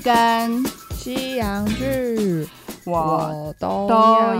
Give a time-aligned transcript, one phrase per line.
[0.00, 2.48] 剧跟西洋剧，
[2.86, 3.94] 我都都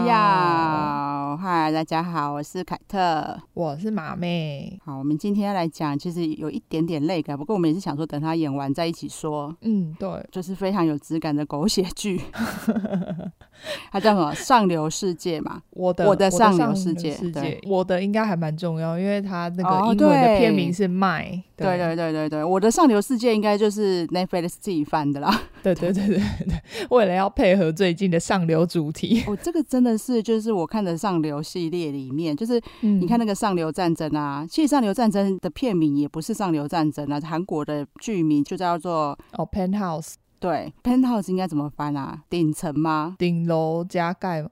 [0.06, 1.36] 要。
[1.36, 4.78] 嗨，大家好，我是凯特，我是马妹。
[4.84, 9.54] 好，我们今天要来讲，其实有一点点累感，不过我们也是想说，等他演完再一起说。
[9.60, 12.20] 嗯，对，就是非常有质感的狗血剧。
[13.92, 14.34] 它叫什么？
[14.34, 15.60] 上流世界嘛？
[15.70, 21.42] 我的我的上流世界，世界对我的应该还蛮重要，因为它那个英文的片名是 My、哦。
[21.66, 25.42] 对对对对对，我的上流世界应该就是 Netflix 自己翻的啦。
[25.62, 26.60] 对对对对对，
[26.90, 40.14] 为了要配合最近的上流主题，我、哦、这个真的是就是我看的上流系列里面，就是你看那个上流战争啊，其实上流战争的片名也不是上流战争啊，韩国的剧名就叫做哦 Penthouse。
[40.38, 42.22] 对，Penthouse 应该怎么翻啊？
[42.30, 43.14] 顶层吗？
[43.18, 44.48] 顶楼加盖吗？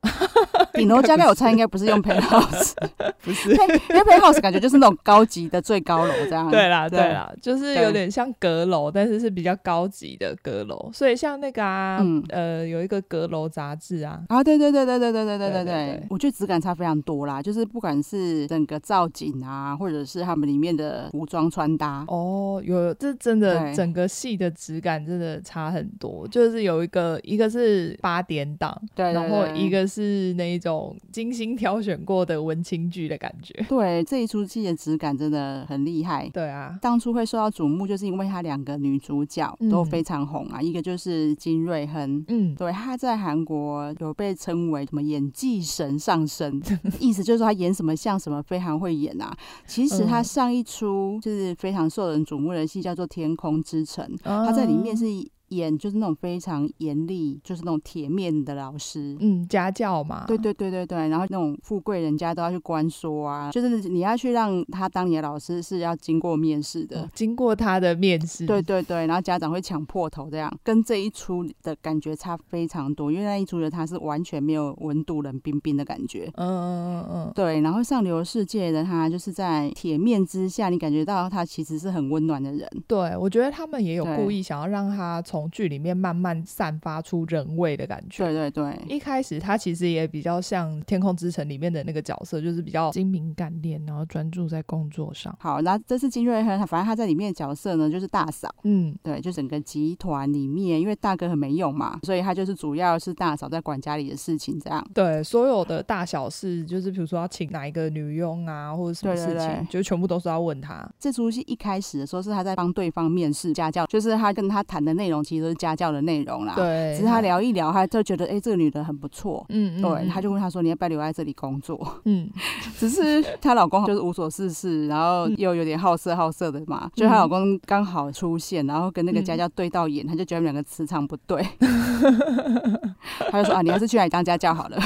[0.78, 2.74] 顶楼加盖，我猜应该不是用 Penthouse，
[3.22, 6.48] 不是， 因为 Penthouse 感觉就是那种高级的最高楼这样。
[6.48, 7.08] 对啦，对。
[7.08, 10.90] 啦，就是有点像阁楼，但是是比较高级的阁楼。
[10.92, 30.67] 所以像那个啊，嗯、呃，有一个阁楼杂志啊，啊，对对对对对对对对对对，我觉得质感差非常多啦，就是不管是整个造景啊，或者是他们里面的服装穿搭，哦，有，这真的整个戏的质感真的差很多，就是有一个，一个是八点档，对，然后一个是那一种
[31.12, 33.54] 精心挑选过的文青剧的感觉。
[33.68, 36.28] 对，这一出戏的质感真的很厉害。
[36.32, 46.60] 对啊，当初会受到瞩目，就是因为他两个女主角都非常红啊，嗯、一个就是金瑞亨，嗯，对，她在韩国有被称为什么演技神上身，
[47.00, 49.36] 意思就是说她演什么像什么，非常会演啊。
[49.66, 55.06] 其实她上一出就是非常受人瞩目的戏叫做《天空之城》，嗯、他在里面是。
[55.48, 85.37] 演就是那种非常严厉，就是那种铁面的老师，嗯，家教嘛，对对对对对，然后那种富贵人家都要去关说啊，就是你要去让他当你的老师是要经过面试的，哦，经过他的面试，对对对，然后家长会抢破头这样，跟这一出的感觉差非常多，因为那一出的他是完全没有温度冷冰冰的感觉，嗯嗯嗯嗯，对，然后上流世界的他就是在铁面之下，你感觉到他其实是很温暖的人，对，我觉得他们也有故意想要让他从。
[85.38, 88.24] 从剧里面慢慢散发出人味的感觉。
[88.24, 95.34] 对对对，一开始他其实也比较像《天空之城》里面的那个角色，就是比较精明干练，然后专注在工作上。
[95.38, 98.52] 好，那这次金瑞亨，反正他在里面的角色呢，就是大嫂。
[98.64, 104.84] 嗯，对，就整个集团里面，因为大哥很没用嘛，所以他就是主要是大嫂在管家里的事情，这样。
[104.92, 110.88] 对，所有的大小事，就是比如说要请哪一个女佣啊，或者什么事情，对对对，就全部都是要问他。
[110.98, 116.54] 这出戏一开始的时候是他在帮对方面试家教，就是他跟他谈的内容其实都是家教的内容啦。
[116.56, 119.44] 对，只是他聊一聊，他就觉得哎、欸，这个女的很不错。
[119.50, 122.30] 嗯，对，他就问他说：“你要不要留在这里工作？”嗯，
[122.78, 126.90] 只是她老公就是无所事事，然后又有点好色好色的嘛。
[126.94, 131.46] 就她老公刚好出现，然后跟那个家教对到眼，他就觉得他们两个磁场不对。
[133.30, 134.78] 他就说：“啊，你还是去那里当家教好了，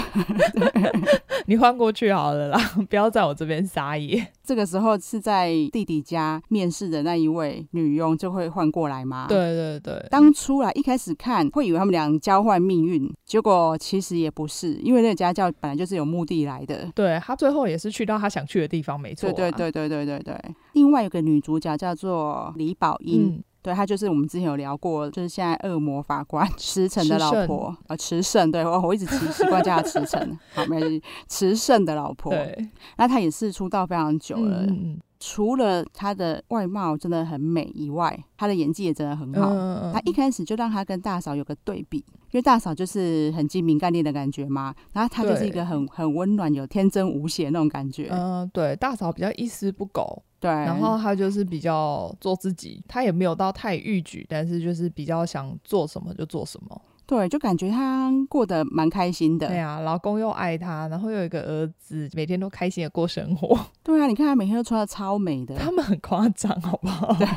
[1.47, 2.59] 你换过去好了啦，
[2.91, 9.25] 不要在我这边撒野。”这个时候是在弟弟家面试的那一位女佣就会换过来吗？
[9.27, 16.87] 对对对，当初啊一开始看会以为他们俩交换命运，结果其实也不是，因为那个家教本来就是有目的来的。
[16.95, 19.33] 对，他最后也是去到他想去的地方，没错啊。
[19.33, 20.55] 对对对对对对对。
[20.75, 23.29] 另外有个女主角叫做李宝英。
[23.29, 39.49] 嗯对，他就是我们之前有聊过，就是现在恶魔法官 池晟的老婆，呃，池胜，对，我我一直习习惯叫他池晟， 好，没事，池胜的老婆，对，那他也是出道非常久了，嗯，除了她的外貌真的很美以外，她的演技也真的很好，
[39.93, 50.23] 她一开始就让她跟大嫂有个对比，因为大嫂就是很精明干练的感觉嘛，然后她就是一个很很温暖、有天真无邪那种感觉，嗯，对，大嫂比较一丝不苟。
[50.41, 56.83] 对，然后他就是比较做自己，他也没有到太逾矩，但是就是比较想做什么就做什么。
[57.13, 59.47] 对，就感觉他过得蛮开心的。
[59.47, 63.59] 对啊，老公又爱他，然后又有一个儿子，每天都开心的过生活。
[63.83, 67.15] 对啊，你看他每天都穿的超美的，他们很夸张，好不好？
[67.19, 67.29] 对，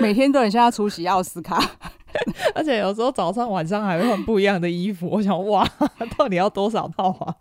[0.00, 1.62] 每天都很像要出席奥斯卡，
[2.56, 5.06] 而且有时候早上晚上还会换不一样的衣服。
[5.06, 5.68] 我想，哇，
[6.16, 7.34] 到底要多少套啊？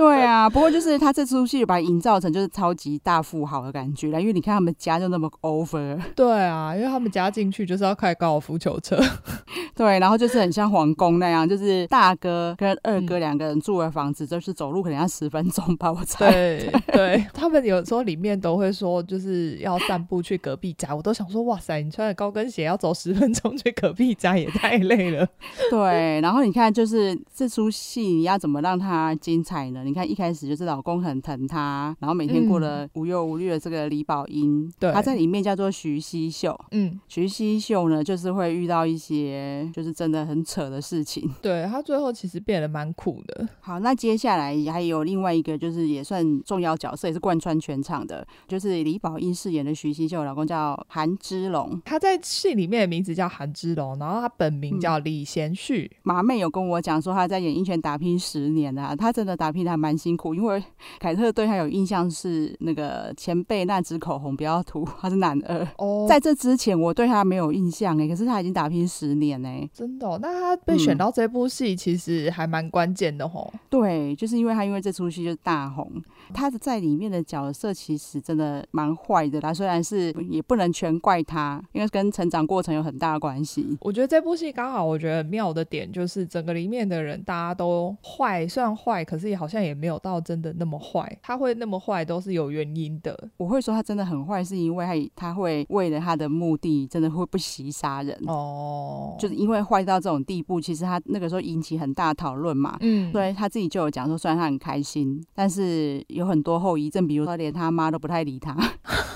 [0.00, 6.00] 对啊， 不过就是他这出戏把它营造成就是超级大富豪的感觉啦，因为你看他们家就那么 over。
[6.16, 8.98] 对啊，因为他们家进去就是要开高尔夫球车，
[9.76, 16.30] 对，然后就是很像皇宫那样，就是大哥跟二哥两个人住的房子，就是走路可能要十分钟吧，我猜。
[16.30, 25.26] 对 对，他们有时候里面都会说就是要散步去隔壁家，我都想说哇塞，你穿着高跟鞋要走十分钟去隔壁家也太累了。
[25.70, 29.84] 对，然后你看就是这出戏你要怎么让它精彩呢？
[29.90, 36.58] 你看一开始就是老公很疼她，然后每天过得无忧无虑的这个李宝英，对、嗯，她在里面叫做徐熙秀。
[36.70, 41.28] 嗯，徐熙秀呢，就是会遇到一些就是真的很扯的事情。
[41.42, 43.48] 对，她最后其实变得蛮苦的。
[43.60, 51.82] 好，那接下来还有另外一个，就是也算重要角色，也是贯穿全场的，就是李宝英饰演的徐熙秀，老公叫韩之龙。
[51.84, 55.90] 他在戏里面的名字叫韩之龙，然后他本名叫李贤旭。
[55.92, 60.62] 嗯、马妹有跟我讲说，他在演艺圈打拼十年啊，他真的打拼的还蛮辛苦，因为
[60.98, 65.66] 凯特对他有印象是那个前辈那支口红不要涂，他是男二。
[65.78, 70.18] 哦，在这之前我对他没有印象哎，可是他已经打拼十年哎，真的、哦。
[70.20, 73.60] 那他被选到这部戏，其实还蛮关键的吼、嗯。
[73.70, 75.90] 对，就是因为他因为这出戏就是大红，
[76.34, 83.78] 他的在里面的角色其实真的蛮坏的啦，虽然是也不能全怪他，因为跟成长过程有很大的关系。
[83.80, 91.18] 我觉得这部戏刚好，我觉得很妙的点就是整个里面的人大家都坏，虽然坏，可是也好像也没有到真的那么坏。
[91.22, 93.28] 他会那么坏都是有原因的。
[93.36, 99.16] 我会说他真的很坏，是因为他他会为了他的目的，真的会不惜杀人哦。
[99.18, 102.76] 就是因为坏到这种地步，其实他那个时候引起很大讨论嘛。
[102.80, 108.56] 嗯，对，他自己就有讲说，虽然他很开心，但是有很多后遗症，比如说连他妈都不太理他。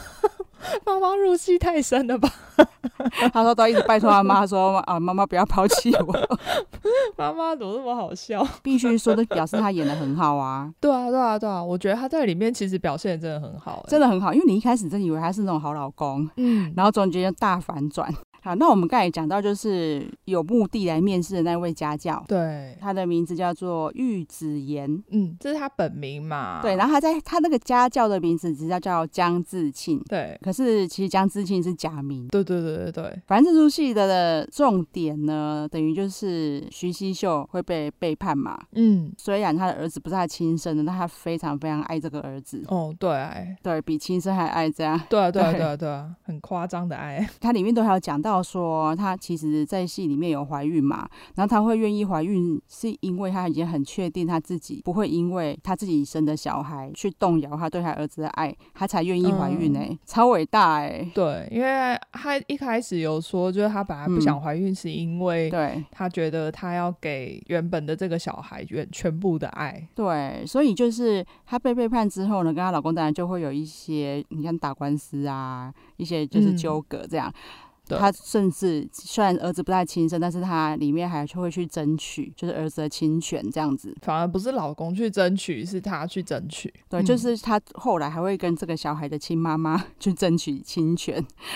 [0.84, 2.28] 妈妈入戏太深了吧？
[3.32, 6.38] 他说都一直拜托他妈说啊，妈妈不要抛弃我。
[7.16, 8.46] 妈妈怎么那么好笑？
[8.62, 10.70] 必须说的表示他演的很好啊。
[10.81, 11.62] 对啊，对啊，对啊！
[11.62, 14.32] 我觉得他在里面其实表现真的很好，真的很好。
[14.32, 18.12] 因为你一开始真以为他是那种好老公，嗯，然后中间就大反转。
[18.44, 26.61] 好，那我们刚才讲到，就是有目的来面试的那位家教，对，他的名字叫做玉子妍，嗯，这是他本名嘛？
[26.61, 33.23] 对，然后他在他那个家教的名字只叫叫江自庆，对，可是其实江自庆是假名，对对对对对。
[33.26, 47.26] 反正这出戏的重点呢，等于就是徐熙秀会被背叛嘛，嗯，虽然他的儿子不是他亲生的，但他非常非常爱这个儿子，哦，对，爱，对比亲生还爱这样，对啊 对啊对啊对啊，很夸张的爱。
[47.40, 48.33] 他里面都还有讲到。
[48.42, 61.10] 说她其实，在戏里面有怀孕嘛，然后她会愿意怀孕，是因为她已经很确定她自己不会因为她自己生的小孩去动摇她对她儿子的爱，她才愿意怀孕呢、欸嗯，超伟大哎、欸！
[61.14, 69.87] 对，因为她一开始有说，就是她本来不想怀孕，是因为对她觉得她要给原本的这个小孩全全部的爱。
[69.94, 77.28] 对，所以就是她被背叛之后呢，跟她老公当然就会有一些，你看打官司啊，一些就是纠葛这样。
[77.28, 83.94] 嗯他甚至虽然儿子不太亲生，但是他里面还会去争取，就是儿子的亲权这样子。
[84.02, 86.72] 反而不是老公去争取，是他去争取。
[86.88, 91.14] 对，就是他后来还会跟这个小孩的亲妈妈去争取亲权，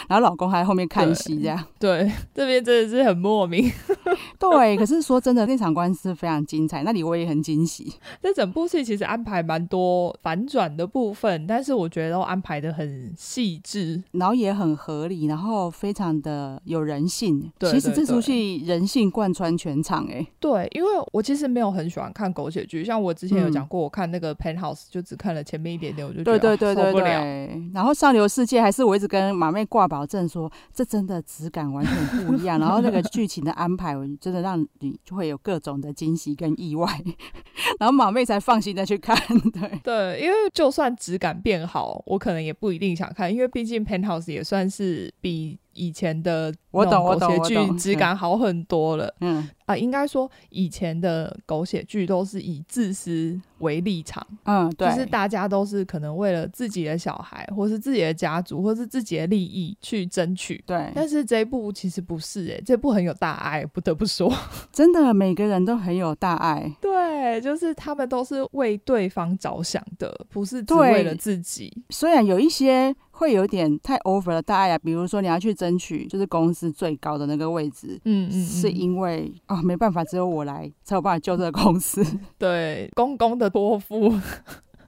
[0.08, 1.64] 然后老公还在后面看戏这样。
[1.78, 3.70] 对，对这边真的是很莫名。
[4.38, 7.92] 对，可是说真的，那场官司非常精彩，那里我也很惊喜。
[8.22, 17.50] 这整部戏其实安排蛮多反转的部分，但是我觉得都安排的很细致，然后也很合理，然后非常的有人性。
[17.58, 27.70] 对，其实这出戏人性贯穿全场，哎，对，因为我其实没有很喜欢看狗血剧，像我之前有讲过，我看那个《Penthouse》就只看了前面一点点，我就觉得对对对对对，受不了。
[27.74, 33.88] 然后《上流世界》还是我一直跟马妹挂保证说，这真的质感完全不一样， 然后那个剧情的安排。
[34.20, 36.86] 真的让你就会有各种的惊喜跟意外，
[37.80, 39.16] 然后马妹才放心的去看。
[39.50, 45.58] 对对，因为就算质感变好，我可能也不一定想看，因为毕竟 Penthouse 也算是比。
[45.78, 60.90] 以前的我懂狗血剧质感好很多了，嗯啊，应该说以前的狗血剧都是以自私为立场，嗯，对，就是大家都是可能为了自己的小孩，或是自己的家族，或是自己的利益去争取，对。
[60.94, 64.32] 但是这一部其实不是，哎，这部很有大爱，不得不说，
[64.72, 71.84] 真的每个人都很有大爱，对，就是他们都是为对方着想的，不是只为了自己。
[71.90, 72.96] 虽然有一些。
[73.18, 82.04] 会有点太 over 了，大爱啊，比如说你要去争取，就是公司最高的那个位置，嗯嗯，嗯，是因为啊、哦，没办法，只有我来才有办法救这个公司，
[82.38, 84.12] 对，公公的托付，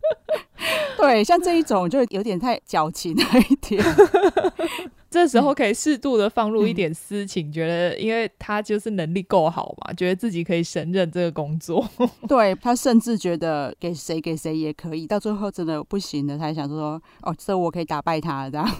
[0.99, 3.83] 对，像这一种就有点太矫情了一点。
[5.11, 11.85] 这时候可以适度的放入一点私情，嗯、觉得因为他就是能力够好嘛，觉得自己可以胜任这个工作。
[12.29, 18.77] 对，他甚至觉得给谁给谁也可以，到最后真的不行了，他还想说哦，这我可以打败他这样。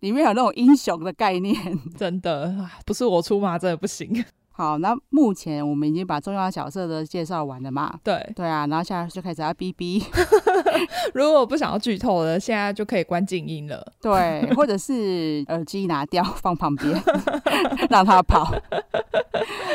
[0.00, 1.54] 里面有那种英雄的概念，
[1.96, 2.52] 真的
[2.84, 4.24] 不是我出马，真的不行。
[4.60, 7.98] 好，那目前我们已经把重要角色的介绍完了嘛？
[8.04, 10.04] 对，对啊，然后现在就开始要哔哔。
[11.14, 13.82] 如果我不想要剧透的，现在就可以关静音了。
[14.02, 17.02] 对，或者是 耳机拿掉放旁边，
[17.88, 18.52] 让他跑。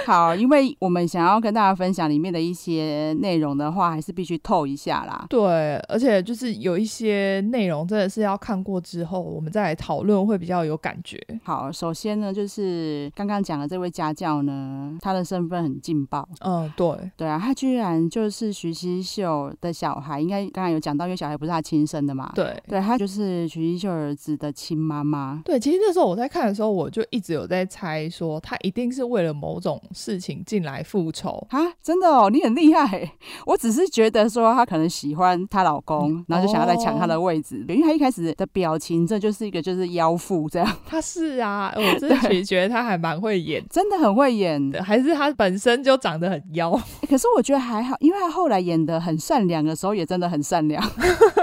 [0.05, 5.25] 好，因为我们想要跟大家分享里面的一些内容的话，还是必须透一下啦。
[5.27, 11.19] 对，而且就是有一些内容真的是要看过之后，我们再来讨论会比较有感觉。
[11.43, 16.27] 好，首先呢，就是刚刚讲的这位家教呢，他的身份很劲爆。
[16.41, 22.31] 嗯，对，对啊，他居然就是徐熙秀的小孩，应该刚刚有讲到，因为小孩不是他亲生的嘛。
[22.35, 25.41] 对，对，他就是徐熙秀儿子的亲妈妈。
[25.45, 31.59] 对，其实那时候我在看的时候，我就一直有在猜说，他一定是为了某种事情进来复仇啊！
[31.81, 33.11] 真的哦，你很厉害。
[33.45, 37.73] 我只是觉得说，他可能喜欢她老公，然后就想要来抢他的位置，哦。
[37.73, 40.77] 因为他一开始的表情，这就是一个就是妖妇这样。
[40.85, 44.83] 他是啊，我真的 其实觉得他还蛮会演，真的很会演的。
[44.83, 46.71] 还是他本身就长得很妖？
[47.01, 50.83] 欸，可是我觉得还好，因为他后来演的很善良的时候，也真的很善良，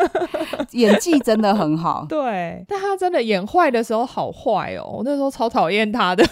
[0.73, 2.07] 演技真的很好。
[2.09, 6.25] 对，但他真的演坏的时候好坏哦，我那时候超讨厌他的。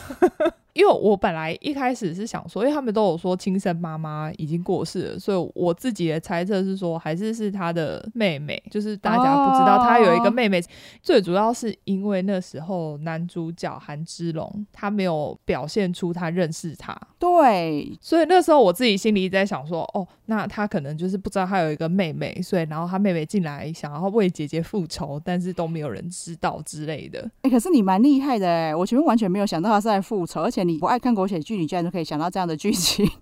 [0.81, 10.59] 因为我本来一开始是想说，因为他们都有说亲生妈妈已经过世了，所以我自己的猜测是说，还是是他的妹妹，就是大家不知道他有一个妹妹。
[11.03, 27.21] 最主要是因为那时候男主角韩之龙他没有表现出他认识他，对，所以那时候我自己心里在想说，哦，那他可能就是不知道他有一个妹妹，所以然后他妹妹进来想要为姐姐复仇，但是都没有人知道之类的。
[27.43, 30.70] 哎、欸，可是你蛮厉害的哎，我前面完全没有想到他是在复仇，而且。
[30.71, 33.09] 你不爱看狗血剧，你居然都可以想到这样的剧情。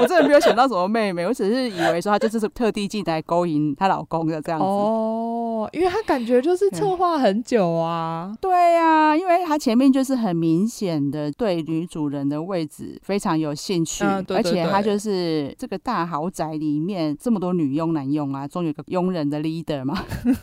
[0.00, 4.66] 我真的没有想到什么妹妹，我只是以为说她就是特地进来勾引她老公的这样子。
[5.72, 8.36] 因为他感觉就是策划很久啊。
[8.40, 19.98] 对呀、啊，因为他前面就是很明显的对女主人的位置非常有兴趣，嗯、对对对，而且他就是这个大豪宅里面这么多女佣男佣啊，终于有个佣人的 leader 嘛。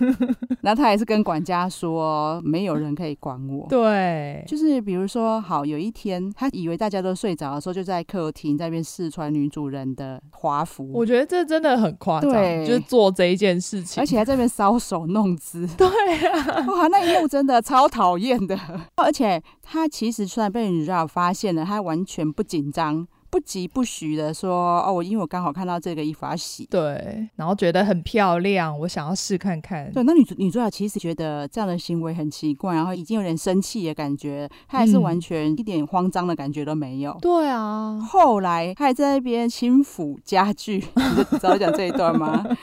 [0.61, 3.65] 然后他还是跟管家说，没有人可以管我。
[3.69, 12.31] 对，就是比如说，好有一天，他以为大家都睡着的时候，就在客厅在那边试穿女主人的华服，我觉得这真的很夸张，
[12.65, 15.67] 就是做这一件事情，而且还在那边搔首弄姿。
[15.77, 15.87] 对
[16.27, 18.57] 啊，哇，那一幕真的超讨厌的。
[18.95, 23.07] 而且他其实虽然被女主角发现了，他完全不紧张。
[23.29, 29.91] 不疾不徐的说：“哦，我因为我刚好看到这个衣服要洗，对，然后觉得很漂亮，我想要试看看。
[29.91, 37.11] 对，那女主女主角其实觉得这样的行为很奇怪，然后已经有点生气的感觉，她还是完全一点慌张的感觉都没有。
[37.11, 42.43] 嗯、对啊，后来她还在那边轻抚家具，你知道讲这一段吗？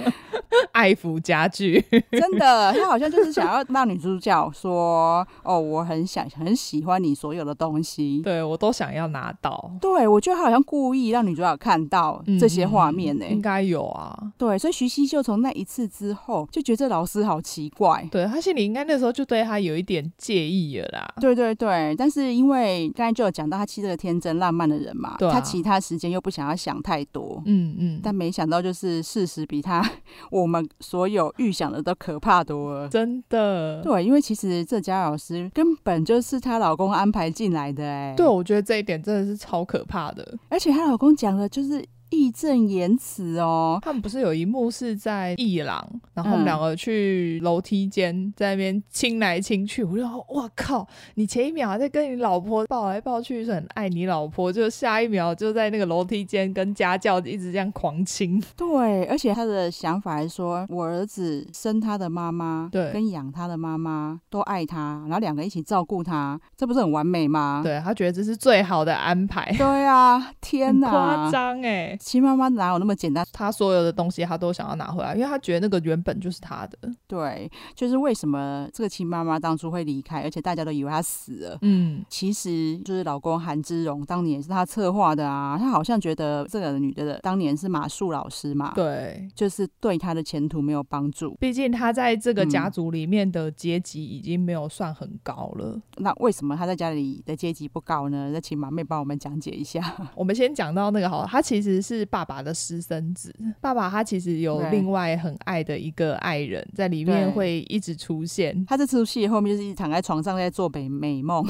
[0.72, 9.70] 爱抚家具，真的，她好像就是想要让女主角说：哦，我很想很喜欢你所有的东西，对我都想要拿到。
[9.80, 10.55] 对，我觉得好像。
[10.62, 13.32] 故意让女主角看到这些画面呢、欸嗯？
[13.32, 14.16] 应该有啊。
[14.36, 18.06] 对，所以徐熙秀从那一次之后就觉得这老师好奇怪。
[18.10, 21.14] 对，他心里应该那时候就对他有一点介意了啦。
[21.20, 27.42] 对对对，但是因为刚才就有讲到他其实是个天真浪漫的人嘛，他其他时间又不想要想太多。
[27.46, 28.00] 嗯嗯。
[28.02, 29.82] 但没想到就是事实比他
[30.30, 32.88] 我们所有预想的都可怕多了。
[32.88, 33.82] 真的。
[33.82, 38.14] 对，因为其实这家老师根本就是她老公安排进来的哎、欸。
[38.16, 40.36] 对，我觉得这一点真的是超可怕的。
[40.48, 41.84] 而且她老公讲的就是。
[42.10, 45.84] 义正言辞哦，他们不是有一幕是在艺廊，
[46.14, 58.42] 然后我们两个去楼梯间在那边亲来亲去，我就说哇靠，你前一秒还在跟你老婆抱来抱去，是很爱你老婆，就下一秒就在那个楼梯间跟家教一直这样狂亲。
[58.56, 67.60] 对，而且他的想法还说，我儿子生他的妈妈，对，跟养他的妈妈都爱他，然后两个一起照顾他，这不是很完美吗？
[67.64, 69.52] 对，他觉得这是最好的安排。
[69.56, 71.95] 对啊，天哪，夸张哎。
[71.96, 73.26] 亲妈妈哪有那么简单？
[73.32, 76.78] 她所有的东西她都想要拿回来，因为她觉得那个原本就是她的。
[77.06, 81.58] 对，就是为什么这个亲妈妈当初会离开，而且大家都以为她死了。
[81.62, 85.56] 嗯，其实就是老公韩之荣当年也是他策划的啊。
[85.58, 91.36] 他好像觉得这个女的当年是马术老师嘛，对，就是对他的前途没有帮助。
[91.40, 95.72] 毕竟他在这个家族里面的阶级已经没有算很高了。
[95.74, 95.82] 嗯。
[95.98, 98.30] 那为什么他在家里的阶级不高呢？
[98.32, 99.96] 那请马妹帮我们讲解一下。
[100.14, 108.64] 我们先讲到那个好了，他其实是爸爸的私生子，爸爸他其实有另外很爱的一个爱人，在里面会一直出现。
[108.66, 111.46] 他这出戏后面就是一直躺在床上在做美美梦，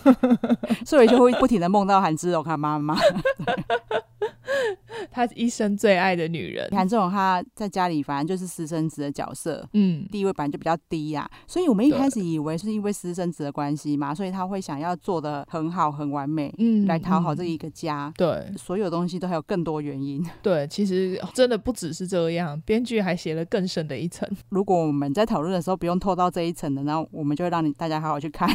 [0.86, 2.96] 所以就会不停的梦到韩之荣他妈妈。
[5.10, 6.68] 他一生最爱的女人。
[6.70, 18.12] 韩志龙他在家里反正就是私生子的角色，嗯，地位本来就比较低呀、啊，所以我们一开始以为是因为私生子的关系嘛，所以他会想要做的很好、很完美，嗯，来讨好这一个家。
[18.16, 20.24] 对，所有东西都还有更多原因。
[20.42, 24.28] 对，其实真的不只是这样，编剧还写了更深的一层。
[24.50, 28.48] 如果我们在讨论的时候不用透到这一层的，然后我们就会让你大家好好去看。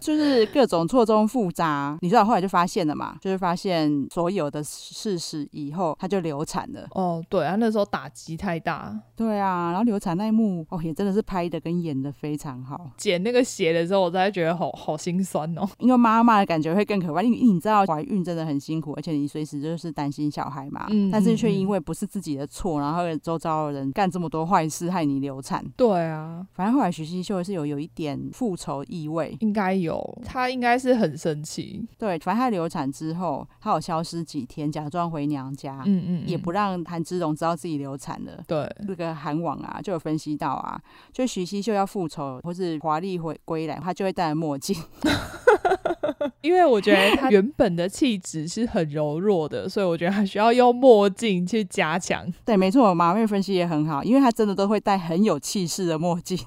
[0.00, 3.16] 就是各种错综复杂，你知道后来就发现了嘛？
[3.20, 6.86] 就是发现所有的事实以后，她就流产了。
[6.90, 8.98] 哦，对啊，那时候打击太大。
[9.16, 12.90] 对啊，然后流产那一幕，哦，也真的是拍的跟演的非常好。
[12.96, 15.68] 剪那个血的时候，我才觉得好好心酸哦。
[15.78, 20.86] 因为妈妈的感觉会更可怕，因为你知道怀孕真的很辛苦，而且你随时就是担心小孩嘛。
[20.90, 21.10] 嗯。
[21.10, 25.64] 但是却因为不是自己的错，然后周遭的人干这么多坏事，害你流产。
[25.76, 29.94] 对啊，反正后来徐熙秀是有有一点复仇意味，应该有。
[30.24, 38.42] 她应该是很生气，对，反正她流产之后，她有消失几天，假装回娘家，嗯，嗯嗯，也不让韩之荣知道自己流产了。
[38.48, 40.80] 对，那个韩网啊，就有分析到啊，
[41.12, 44.76] 就徐熙秀要复仇或是华丽回归来，他就会戴着墨镜。
[46.44, 52.22] 因为我觉得 他原本的气质是很柔弱的，所以我觉得他需要用墨镜去加强。
[52.44, 56.38] 对，没错，马妹分析也很好，因为他真的都会戴很有气势的墨镜。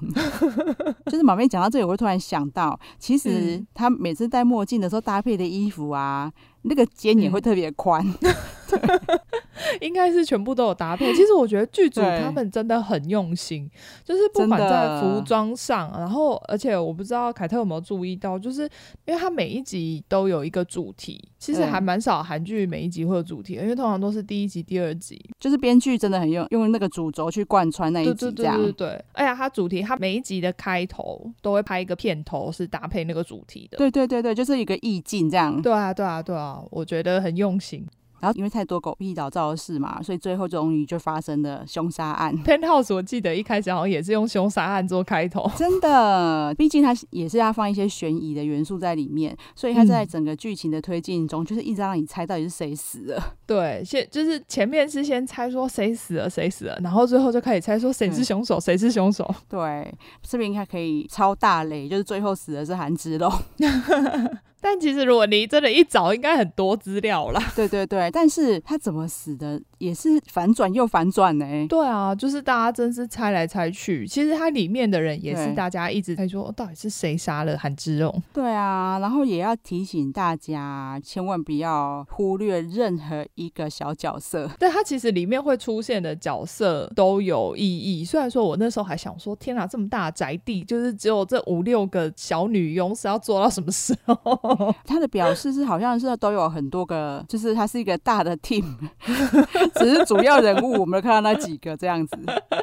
[1.10, 6.32] 就是马妹讲到这里，我会突然想到，其实他每次戴墨镜的时候搭配的衣服啊。
[6.62, 8.04] 那个肩也会特别宽，
[9.80, 11.12] 应该是全部都有搭配。
[11.14, 13.70] 其实我觉得剧组他们真的很用心，
[14.04, 18.62] 就是不管在服装上，然后而且我不知道凯特有没有注意到，就是
[19.04, 29.04] 因为他每一集都有一个主题，其实还蛮少韩剧每一集会有主题，因为通常都是第一集、第二集，就是编剧真的很用用那个主轴去贯穿那一集，这样对对对。
[29.12, 33.76] 哎呀，他主题他每一集的开头都会拍一个片头，是搭配那个主题的。
[33.78, 35.60] 对对对对，就是一个意境这样。
[35.60, 36.62] 对啊对啊对啊。
[36.70, 37.86] 我觉得很用心。
[38.20, 42.34] 然后因为太多狗屁倒灶的事嘛，所以最后终于就发生了凶杀案。
[42.44, 53.22] Penthouse 我记得一开始好像也是用凶杀案做开头，真的，毕竟它也是要放一些悬疑的元素在里面，所以它在整个剧情的推进中，就是一直让你猜到底是谁死了。
[53.46, 59.28] 对，先就是前面是先猜说谁死了谁死了，然后最后就开始猜说谁是凶手谁是凶手。
[59.48, 63.32] 对，视频还可以超大雷，就是最后死的是韩之龙。
[64.60, 67.40] 但其实如果你真的一找，应该很多资料啦。
[67.54, 69.60] 对对对，但是他怎么死的？
[69.78, 71.66] 也是反转又反转呢、欸。
[71.66, 78.22] 对啊，就是大家真是猜来猜去，其实它里面的人也是大家一直在说，到底是谁杀了韩之荣？
[78.32, 84.50] 对啊，然后也要提醒大家，千万不要忽略任何一个小角色。
[84.58, 88.04] 但，它其实里面会出现的角色都有意义。
[88.04, 94.74] 虽然说我那时候还想说，天哪，这么大的宅地，就是只有这五六个小女佣，是要做到什么时候？
[94.84, 98.64] 他的表示是好像是都有很多个，就是它是一个大的 team。
[99.74, 102.16] 只是主要人物，我们看到那几个这样子，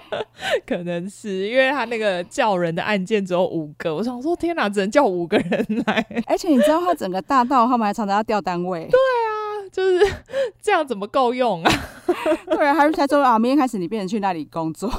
[0.65, 9.33] 可能是因为他那个叫人的案件只有五个，我想说天哪，只能叫五个人来，而且你知道他整个大道他们还常常要调单位， 对啊，
[9.71, 10.05] 就是
[10.61, 11.71] 这样怎么够用啊？
[12.47, 14.89] 对啊，还是他说啊，明天开始你变成去那里工作，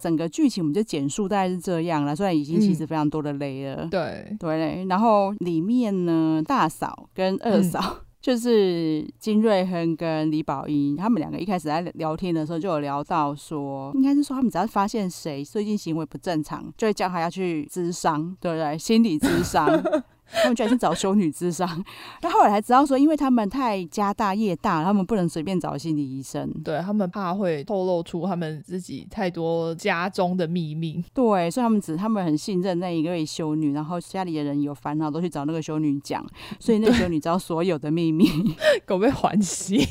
[0.00, 7.80] 整个剧情我们就简述大概是这样了，虽然已经其实非常多的雷了，嗯、对对，然后里面呢，大嫂跟二嫂。
[7.80, 18.78] 嗯就是金瑞亨跟李宝英，他们两个一开始在聊天的时候就有聊到说，应该是说他们只要发现谁最近行为不正常，就会叫他要去咨商，对不对？
[18.78, 19.68] 心理咨商。
[20.32, 21.84] 他们居然去找修女智商，
[22.20, 36.24] 但后来才知道说，因为他们太家大业大，他们不能随便找心理医生，对，他们怕会透露出他们自己太多家中的秘密，对，所以他们只他们很信任那一位修女，然后家里的人有烦恼都去找那个修女讲，
[36.58, 38.26] 所以那个修女知道所有的秘密，
[38.86, 39.86] 狗被欢喜，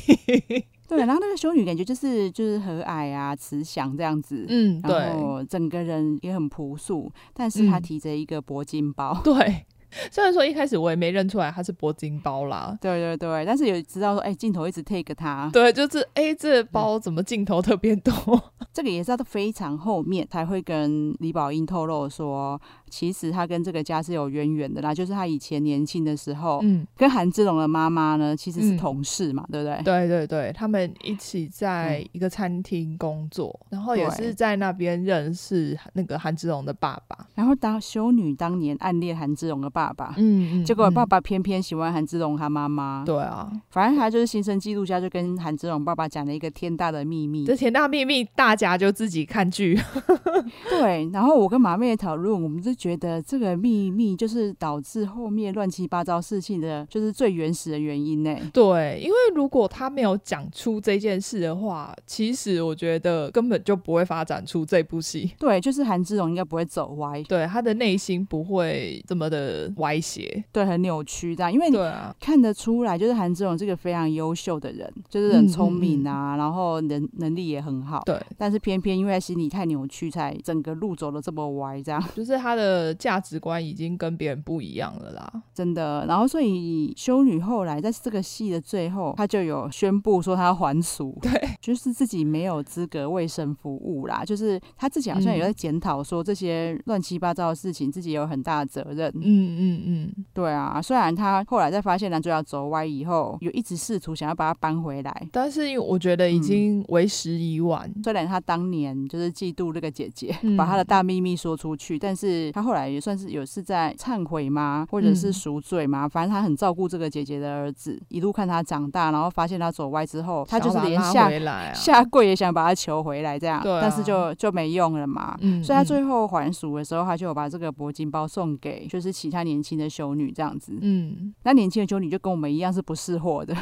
[0.87, 9.65] 对，然后那个修女感觉就是就是和蔼啊慈祥这样子，嗯，对，然后整个人也很朴素，但是她提着一个铂金包，嗯、对。
[10.11, 18.11] 虽然说一开始我也没认出来他是铂金包啦，对对对，但是也知道说，哎、欸，镜头一直 take 他，对，就是哎、欸，这、包怎么镜头特别多？
[18.73, 29.83] 这个也是到非常后面才会跟李宝英透露说，其实他跟这个家是有渊源的啦，就是他以前年轻的时候，嗯，跟韩志龙的妈妈呢其实是同事嘛，嗯、对不对？
[29.83, 40.13] 对对对，他们一起在一个餐厅工作，嗯、然后也是在那边认识那个韩志龙的爸爸，然后当修女当年暗恋韩志龙的爸爸爸爸。
[40.17, 40.65] 嗯嗯。
[40.65, 43.03] 结果爸爸偏偏喜欢韩之龙他妈妈。
[43.05, 43.51] 对啊。
[43.69, 47.45] 反正他就是新生记录家，就跟韩之龙爸爸讲了一个天大的秘密。
[47.45, 49.77] 这天大秘密，大家就自己看剧。
[50.69, 51.09] 对。
[51.11, 58.35] 然后我跟马妹也讨论，我们就觉得这个秘密就是导致后面乱七八糟事情的，就是最原始的原因呢。
[58.53, 65.31] 对，因为如果他没有讲出这件事的话，其实我觉得根本就不会发展出这部戏。
[65.39, 71.51] 对，就是韩之龙应该不会走歪，对，他的内心不会这么的歪斜，对，很扭曲这样。
[71.51, 71.77] 因为你
[72.19, 78.19] 看得出来，就是韩志荣这个非常优秀的人，就是很聪明啊，嗯嗯嗯，然后能能力也很好，对。
[78.37, 82.03] 但是偏偏因为心理太扭曲，才整个路走的这么歪，这样。
[82.15, 86.05] 就是他的价值观已经跟别人不一样了啦，真的。
[86.07, 91.31] 然后所以修女后来在这个戏的最后，她就有宣布说她要还俗， 对，
[91.61, 99.11] 就是自己没有资格为神服务啦，就是她自己好像也在检讨说这些乱七八糟的事情，自己有很大的责任。
[99.15, 100.81] 嗯嗯嗯嗯，对啊。
[100.81, 107.89] 虽然他后来在发现男主角走歪以后，有一直试图想要把他搬回来，但是我觉得已经为时已晚。
[107.95, 114.85] 嗯、虽然他当年就是嫉妒那个姐姐，嗯、把他的大秘密说出去，但是他后来也算是有是在忏悔吗？
[114.89, 116.07] 或者是赎罪吗？
[116.07, 125.37] 反正他很照顾这个姐姐的儿子，一路看他长大，然后发现他走歪之后，他就是连下、啊、下跪也想把他求回来，这样，啊、但是就就没用了嘛。
[125.41, 130.77] 嗯、所以他最后还俗的时候，他就有把这个铂金包送给就是其他年轻的修女这样子。
[130.81, 133.55] 嗯，那年轻的修女就跟我们一样是不识货的，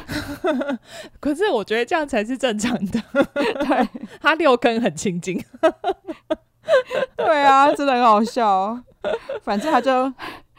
[1.20, 3.02] 可是我觉得这样才是正常的。
[3.34, 3.90] 对，
[4.22, 5.44] 他六根很清净。
[7.18, 8.80] 对啊，真的很好笑。
[9.42, 10.14] 反正他就。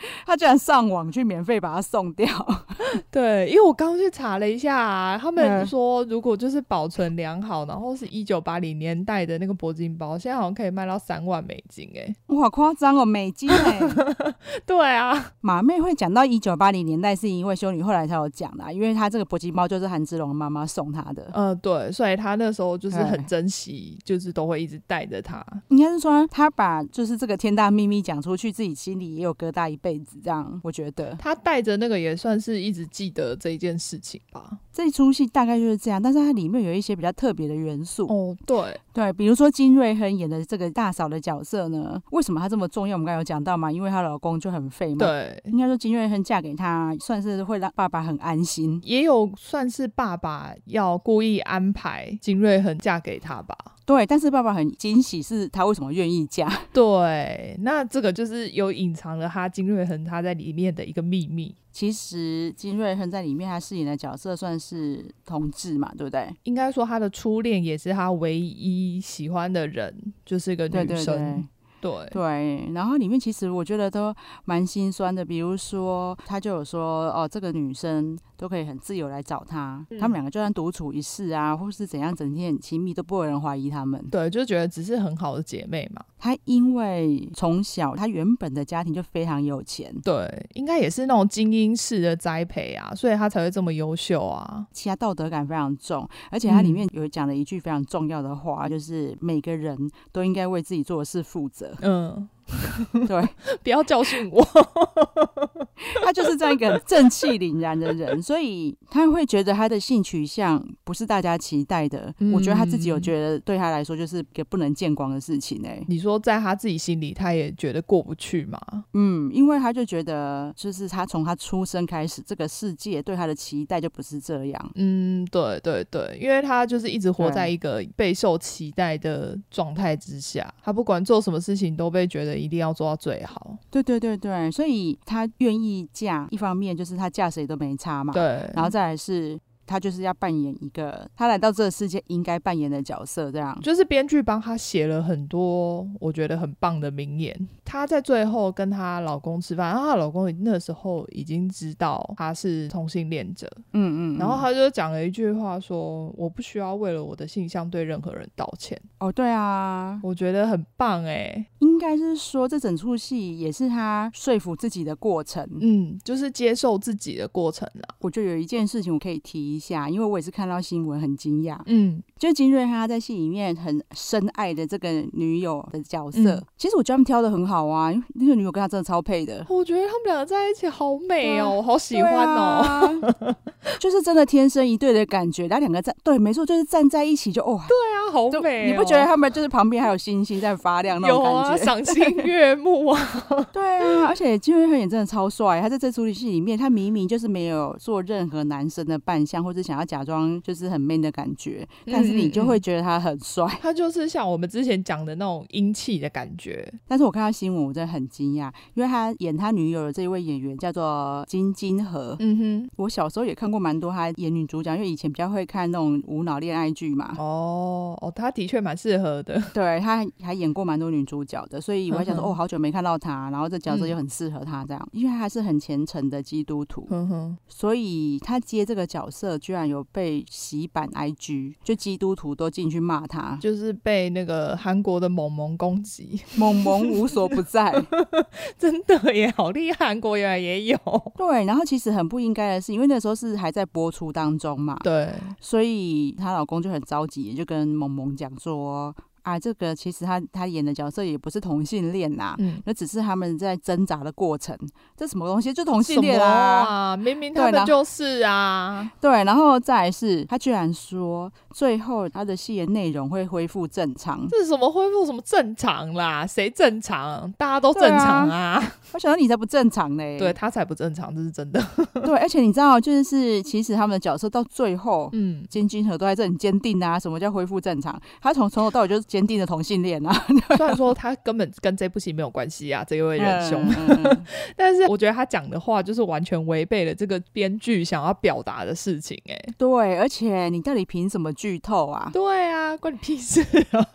[0.26, 2.26] 他居然上网去免费把它送掉，
[3.10, 13.80] 对，因为我刚刚去查了一下啊，他们说如果就是保存良好，然后是一九八零年代的那个铂金包，现在好像可以卖到三万美金，哎，哇，夸张哦，美金哎，
[14.66, 25.44] 对啊，马妹会讲到一九八零年代，是因为修女后来才有讲的，因为她这个铂金包就是韩之龙妈妈送她的，嗯，对，所以她那时候就是很珍惜，就是都会一直带着她。
[25.68, 30.18] 应该是说她把就是这个天大秘密讲出去，自己心里也有疙瘩一辈子。
[30.22, 34.58] 这样，我觉得他带着那个也算是一直记得这一件事情吧。
[34.72, 38.06] 这一出戏大概就是这样，但是它里面有一些比较特别的元素。
[38.06, 42.96] 哦，对对，比如说金瑞亨演的这个大嫂的角色呢，为什么她这么重要？
[42.96, 44.98] 我们刚刚有讲到嘛，因为她老公就很废嘛。
[44.98, 53.56] 对，应该说金瑞亨嫁给他，算是会让爸爸很安心，也有算是爸爸要故意安排金瑞亨嫁给他吧。
[53.84, 56.50] 对，但是爸爸很惊喜，是他为什么愿意嫁？
[56.72, 61.54] 对，那这个就是有隐藏了他金瑞亨他在里面的一个秘密。
[61.72, 66.32] 其实金瑞亨在里面他饰演的角色算是同志嘛，对不对？
[66.44, 70.86] 应该说他的初恋也是他唯一喜欢的人，就是一个女生。
[70.86, 71.44] 对对对。
[71.82, 84.00] 对对，然后里面其实我觉得都蛮心酸的，比如说他就有说哦，这个女生都可以很自由来找他，嗯、他们两个就算独处一室啊，或是怎样，整天很亲密，都不会有人怀疑他们。
[84.12, 86.00] 对，就觉得只是很好的姐妹嘛。
[86.22, 94.64] 她因为从小他原本的家庭就非常有钱，对，应该也是那种精英式的栽培啊，所以他才会这么优秀啊。
[94.72, 99.76] 其他道德感非常重，而且他里面有讲了一句非常重要的话，嗯、就是每个人
[100.12, 101.74] 都应该为自己做的事负责。
[101.80, 102.28] 嗯。
[103.06, 103.28] 对，
[103.62, 104.46] 不要教训我。
[106.04, 112.12] 他就是这样一个正气凛然的人，所以他会觉得他的性取向不是大家期待的。
[112.18, 115.84] 嗯、我觉得他自己有觉得，对他来说就是一个不能见光的事情呢、欸。
[115.88, 118.60] 你说在他自己心里，他也觉得过不去嘛？
[118.94, 124.70] 嗯，因为他就觉得，就是他从他出生开始，这个世界对他的期待就不是这样。
[124.76, 132.41] 嗯，对对对，因为他就是一直活在一个备受期待的状态之下，他不管做什么事情都被觉得。
[132.42, 133.56] 一定要做到最好。
[133.70, 138.12] 对对对对，所以她愿意嫁，一方面就是她嫁谁都没差嘛。
[138.12, 139.38] 对，然后再来是。
[139.66, 147.48] 他就是要扮演一个他来到这个世界应该扮演的角色，这样就是编剧帮他写了很多我觉得很棒的名言。
[147.64, 167.94] 她在最后跟她老公吃饭，然后她老公那时候已经知道她是同性恋者，嗯，嗯嗯，然后他就讲了一句话说：“我不需要为了我的性向对任何人道歉。”哦，对啊，我觉得很棒哎，应该是说这整出戏也是他说服自己的过程，嗯，就是接受自己的过程了。
[168.00, 179.44] 我就有一件事情我可以提一下，因为我也是看到新闻很惊讶，嗯，就金瑞他在戏里面很深爱的这个女友的角色，嗯、其实我觉得他们挑的很好啊，因为那个女友跟他真的超配的。
[179.48, 183.34] 我觉得他们两个在一起好美哦，我好喜欢哦，啊、
[183.80, 185.48] 就是真的天生一对的感觉。
[185.48, 188.70] 他两个站，对，没错，就是站在一起就哦，对啊，好美、哦。
[188.70, 191.64] 你不觉得他们就是旁边还有星星在发亮那种感觉？
[191.64, 193.00] 赏心悦目啊！
[193.52, 203.46] 对啊，而且金瑞亨也真的超帅，他在这出戏里面，他明明就是没有做任何男生的扮相，或者想要假装就是很 man 的感觉，但是你就会觉得他很帅。
[203.60, 206.70] 他就是像我们之前讲的那种英气的感觉。
[206.86, 212.16] 但是我看到新闻，我真的很惊讶，因为他演他女友的这一位演员叫做金金河。
[212.20, 217.14] 嗯哼，我小时候也看过蛮多他演女主角，因为以前比较会看那种无脑恋爱剧嘛。
[217.18, 219.42] 哦哦，他的确蛮适合的。
[219.54, 226.86] 对，他还演过蛮多女主角的，所以我还想说，哦，好久没看到他，然后这角色又很适合他这样，因为他还是很虔诚的基督徒。
[226.90, 237.72] 嗯哼，所以他接这个角色，居然有被洗版 IG，就基督徒都进去骂他，就是被那个韩国的萌萌攻击， 萌萌无所不在，
[238.58, 240.78] 真的也好厉害，韩国原来也有。
[241.16, 248.92] 对，然后其实很不应该的是，因为那时候是还在播出当中嘛，对，所以她老公就很着急，就跟萌萌讲说。
[249.22, 254.56] 啊，这个其实他他演的角色也不是同性恋呐、啊，嗯，那只是他们在挣扎的过程。
[254.96, 255.52] 这什么东西？
[255.52, 256.96] 就同性恋啊，啊！
[256.96, 264.26] 明明他们就是啊，对，然后再来是，他居然说最后他的戏的内容会恢复正常。
[264.28, 266.26] 这是什么恢复什么正常啦？
[266.26, 267.32] 谁正常？
[267.38, 268.36] 大家都正常啊！
[268.36, 271.64] 啊我想到你才不正常嘞， 对他才不正常，这是真的。
[272.04, 276.98] 对，而且你知道，就是其实他们的角色到最后，嗯，金金河都还是很坚定啊。
[276.98, 278.00] 什么叫恢复正常？
[278.20, 279.11] 他从从头到尾就是。
[279.12, 280.10] 坚定的同性恋啊，
[280.56, 284.24] 虽然说他根本跟这部戏没有关系啊， 这一位仁兄，嗯、
[284.56, 292.08] 但是我觉得他讲的话就是完全违背了这个编剧想要表达的事情、欸，哎，对，而且你到底凭什么剧透啊？
[292.10, 293.86] 对啊，关你屁事啊！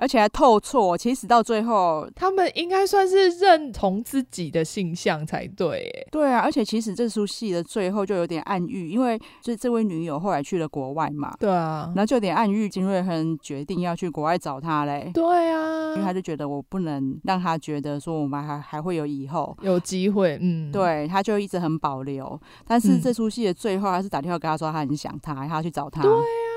[0.00, 19.56] 而且还透错，其实到最后他们应该算是认同自己的性向才对、欸，对啊，而且其实这出戏的最后就有点暗喻，因为就是这位女友后来去了国外嘛，对啊，然后就有点暗喻金瑞亨决定要去国外找他嘞，对啊，因为他就觉得我不能让他觉得说我们还还会有以后。
[19.62, 26.47] 有机会，嗯，对，他就一直很保留，但是这出戏的最后还是打电话跟他说他很想他，他要去找他，对啊。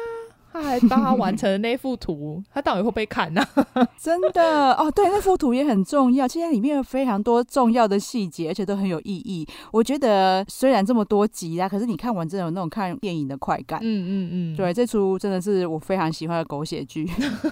[0.51, 3.41] 他还帮他完成了那幅图，他到底会不会看呢？
[3.97, 6.27] 真的哦，对，那幅图也很重要。
[6.27, 9.47] 其实里面有非常多重要的细节，而且都很有意义。
[9.71, 13.79] 我觉得虽然这么多集啊，可是你看完真的有那种看电影的快感。
[13.81, 17.09] 嗯嗯嗯，对，这出真的是我非常喜欢的狗血剧，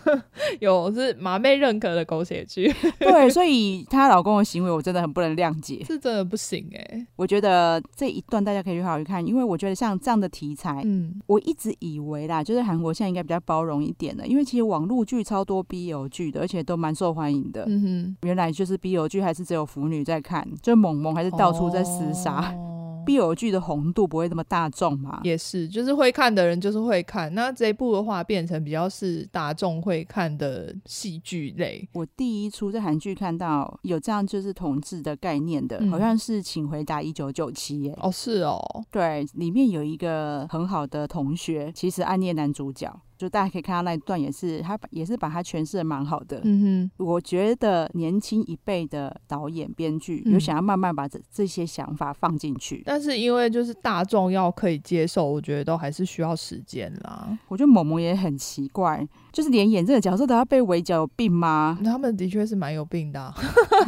[0.59, 2.73] 有是马妹认可的狗血剧。
[2.99, 7.07] 对，所以她老公的行为我真的很不能谅解，是真的不行哎、欸。
[7.15, 12.88] 我觉得这一段大家可以去好好看，因为我觉得像这样的题材，嗯，我一直以为啦，就是韩国。
[12.89, 17.63] 我现在应该比较包容一点了，因为其实网络剧超多 BL 剧的，而且都蛮受欢迎的。
[17.67, 22.51] 嗯哼，原来就是 BL 剧还是只有腐女在看，就萌萌还是到处在厮杀。
[22.51, 22.78] 哦
[23.09, 25.19] BL 剧的红度不会那么大众嘛？
[25.23, 27.33] 也是，就是会看的人就是会看。
[27.33, 31.89] 那这一部的话，变成比较是大众会看的戏剧类。
[31.93, 37.97] 我第一出在韩剧看到有这样就是同志的概念的，嗯、好像是《请回答一九九七》耶。
[37.99, 42.95] 哦，是哦，对，里面有一个很好的同学，其实暗恋男主角。
[43.19, 46.39] 就大家可以看到那一段，也是他也是把它诠释的蛮好的。
[46.45, 57.37] 嗯哼，我觉得年轻一辈的导演编剧有想要慢慢把这这些想法放进去，但是因为就是大众要可以接受，我觉得都还是需要时间啦。
[57.49, 61.77] 我觉得萌萌也很奇怪，就是连演这个角色都要被围剿，有病吗？
[61.83, 63.35] 他们的确是蛮有病的啊。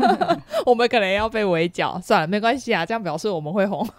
[0.67, 3.87] 我们可能要被围剿，算了，没关系啊，这样表示我们会红。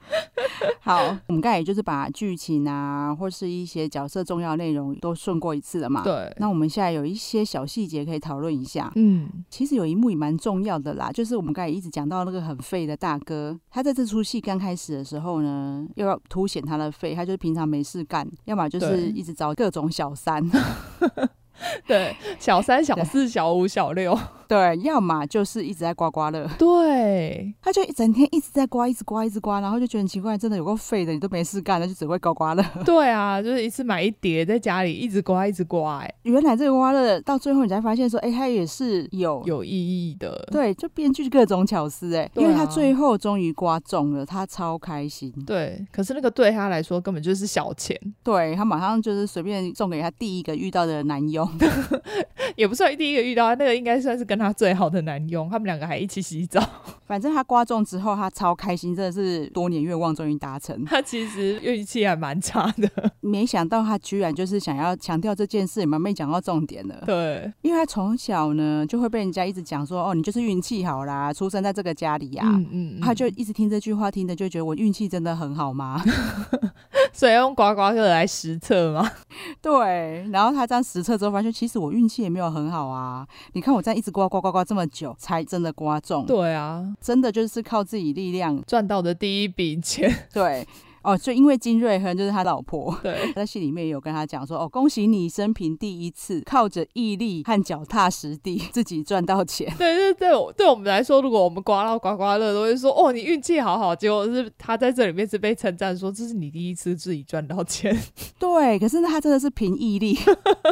[0.80, 6.02] 好，我们刚才也就是把剧情啊，或是一些角色重要内容都顺过一次了嘛。
[6.02, 6.34] 对。
[6.38, 8.90] 那我们现在有一些小细节可以讨论一下。
[8.96, 20.42] 嗯，其实有一幕也蛮重要的啦，就是我们刚才一直讲到那个很废的大哥，他在这出戏刚开始的时候呢，又要凸显他的废，他就是平常没事干，要么就是一直找各种小三。
[21.86, 24.18] 对，小三、小四、小五、小六，
[24.48, 32.64] 对，要么就是一直在刮刮乐，对，他就一整天一直在刮，一直刮，一直刮，然后就觉得很奇怪，真的有够废的，你都没事干，那就只会刮刮乐。
[32.84, 45.32] 对啊，就是一次买一叠，在家里一直刮，一直刮，哎，原来这个刮刮乐到最后你才发现说，哎，它也是有有意义的，对，就编剧各种巧思，哎，因为他最后终于刮中了，他超开心。
[45.46, 51.48] 对，可是那个对他来说根本就是小钱，对，他马上就是随便送给他第一个遇到的男友。
[52.56, 56.60] 也不算第一个遇到，那个应该算是跟他最好的男佣，他们两个还一起洗澡。
[57.06, 60.84] 反正他刮中之后，他超开心，真的是多年愿望终于达成。
[60.84, 62.88] 他其实运气还蛮差的，
[63.20, 67.02] 没想到他居然就是想要强调这件事，你们没讲到重点了。
[67.06, 72.52] 对，因为他从小呢就会被人家一直讲说，哦，你就是运气好啦，出生在这个家里呀、啊。
[72.54, 76.00] 嗯，嗯嗯，他就一直听这句话，听的就觉得我运气真的很好吗？
[77.14, 79.10] 所以用刮刮乐来实测吗？
[79.60, 83.26] 对，然后他这样实测之后发现，其实我运气也没有很好啊。
[83.52, 86.24] 你看我这样一直刮刮刮刮这么久，才真的刮中。
[86.26, 90.28] 对啊，真的就是靠自己力量赚到的第一笔钱。
[90.32, 90.66] 对。
[91.02, 99.66] 哦，就因为金瑞亨就是他老婆，对， 他在戏里面有跟他讲说，哦，恭喜你生平第一次靠着毅力和脚踏实地自己赚到钱。
[99.78, 103.96] 对对对，对我们来说，如果我们刮到刮刮乐，都会说，哦，你运气好好。
[103.96, 107.96] 结果是他在这里面是被称赞说，这是你第一次自己赚到钱。
[108.38, 110.18] 对，可是他真的是凭毅力，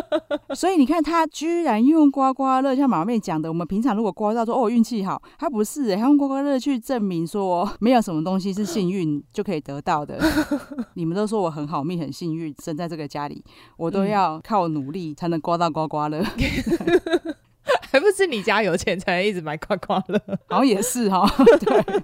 [0.54, 10.17] 所以你看他居然用刮刮乐，像马妹讲的，我们平常如果刮到说，哦，运气好，他不是，他用刮刮乐去证明说，没有什么东西是幸运就可以得到的。
[10.94, 13.44] 你们都说我很好命，很幸运，生在这个家里，
[13.76, 16.22] 我都要靠努力才能刮到刮刮乐，
[17.90, 20.20] 还不是你家有钱才能一直买刮刮乐？
[20.48, 21.26] 好像也是哈，
[21.60, 22.02] 对。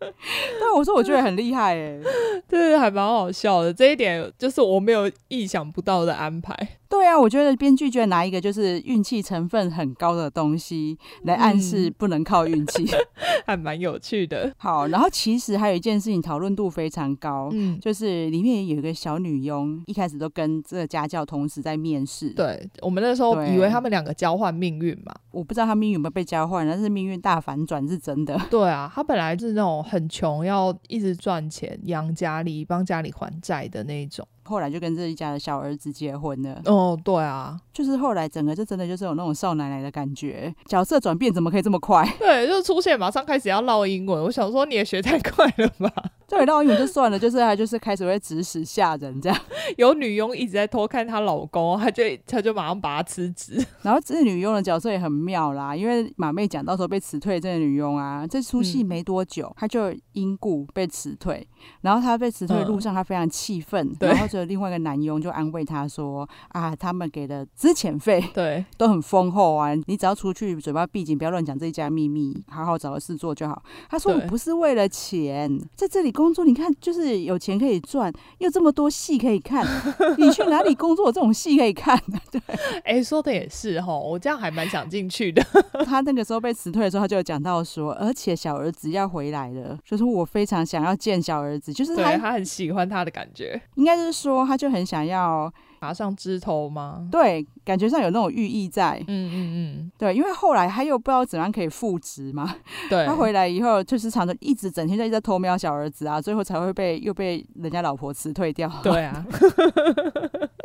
[0.60, 2.00] 但我说我觉得很厉害哎，
[2.48, 3.72] 对，还蛮好笑的。
[3.72, 6.54] 这一点就是我没有意想不到的安排。
[6.88, 14.50] 对啊，我觉得编剧居然拿一个就是运气成分很高的东西来暗示不能靠运气，嗯、还蛮有趣的。
[14.56, 22.30] 好，然后其实还有一件事情讨论度非常高，嗯，就是里面有一个小女佣，一开始都跟这个家教同时在面试。
[22.30, 28.40] 对，我们那时候以为他们两个交换命运嘛，我不知道他命运有没有被交换，但是命运大反转是真的。
[28.50, 34.26] 对啊，他本来是那种很穷，要一直赚钱养家里，帮家里还债的那种。
[34.48, 36.60] 后来就跟这一家的小儿子结婚了。
[36.64, 42.04] 哦，对啊，就是后来整个就真的就是有那种少奶奶的感觉，角色转变怎么可以这么快？
[42.18, 45.92] 对，就出现马上开始要唠英文，我想说你也学太快了吧？
[46.28, 49.38] 对，烙英文就算了，就是他就是开始会指使下人这样。
[49.78, 53.64] 有女佣一直在偷看她老公，他就他就马上把他辞职。
[53.82, 61.46] 然后这女佣的角色也很妙啦，因为马妹讲到时候被辞退这个女佣啊，这出戏没多久，她、嗯、就因故被辞退。
[61.80, 79.64] 然后她被辞退的路上，她非常气愤，嗯、然后就另外一个男佣就安慰他说：“啊，他们给的资遣费对 都很丰厚啊，你只要出去嘴巴闭紧，不要乱讲这一家秘密，好好找个事做就好。”他说：“我不是为了钱，在这里。”工作你看，就是有钱可以赚，又这么多戏可以看，
[80.18, 82.18] 你去哪里工作这种戏可以看呢？
[82.32, 82.40] 对，
[82.82, 85.40] 哎、欸，说的也是哈，我这样还蛮想进去的。
[85.84, 95.52] 他那个时候被辞退的时候，他就有讲到说，而且小儿子要回来了，就是我非常想要见小儿子，就是他他很喜欢他的感觉，应该是说他就很想要。
[95.80, 97.06] 爬上枝头吗？
[97.08, 99.00] 对，感觉上有那种寓意在。
[99.06, 102.52] 嗯嗯嗯，对，因为后来他又不知道怎样可以复职嘛。
[102.90, 108.68] 对， 他回来以后就是常常一直整天在在偷瞄小儿子啊，最后才会被又被人家老婆辞退掉。
[108.82, 109.24] 对啊，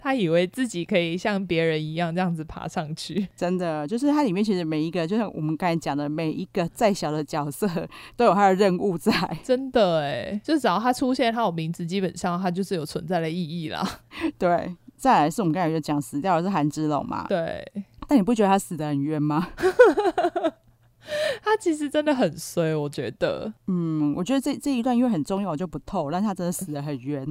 [0.00, 7.68] 他以为自己可以像别人一样这样子爬上去，真的就是它里面其实每一个，就像我们刚才讲的，每一个再小的角色
[8.16, 9.12] 都有他的任务在。
[9.42, 13.86] 真的哎，就只要他出现，他有名字，基本上他就是有存在的意义啦。
[14.38, 17.26] 对，再来是我们刚才就讲死掉的是韩之龙嘛？
[17.28, 17.66] 对，
[18.08, 19.48] 但你不觉得他死的很冤吗？
[21.42, 23.52] 他其实真的很衰，我觉得。
[23.66, 26.10] 嗯，我觉得这这一段因为很重要，我就不透。
[26.10, 27.26] 但他真的死得很冤，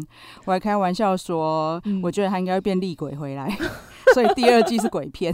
[0.45, 3.49] 我还开玩笑说，嗯、我觉得他应该会变厉鬼回来，
[4.13, 5.34] 所以第二季是鬼片。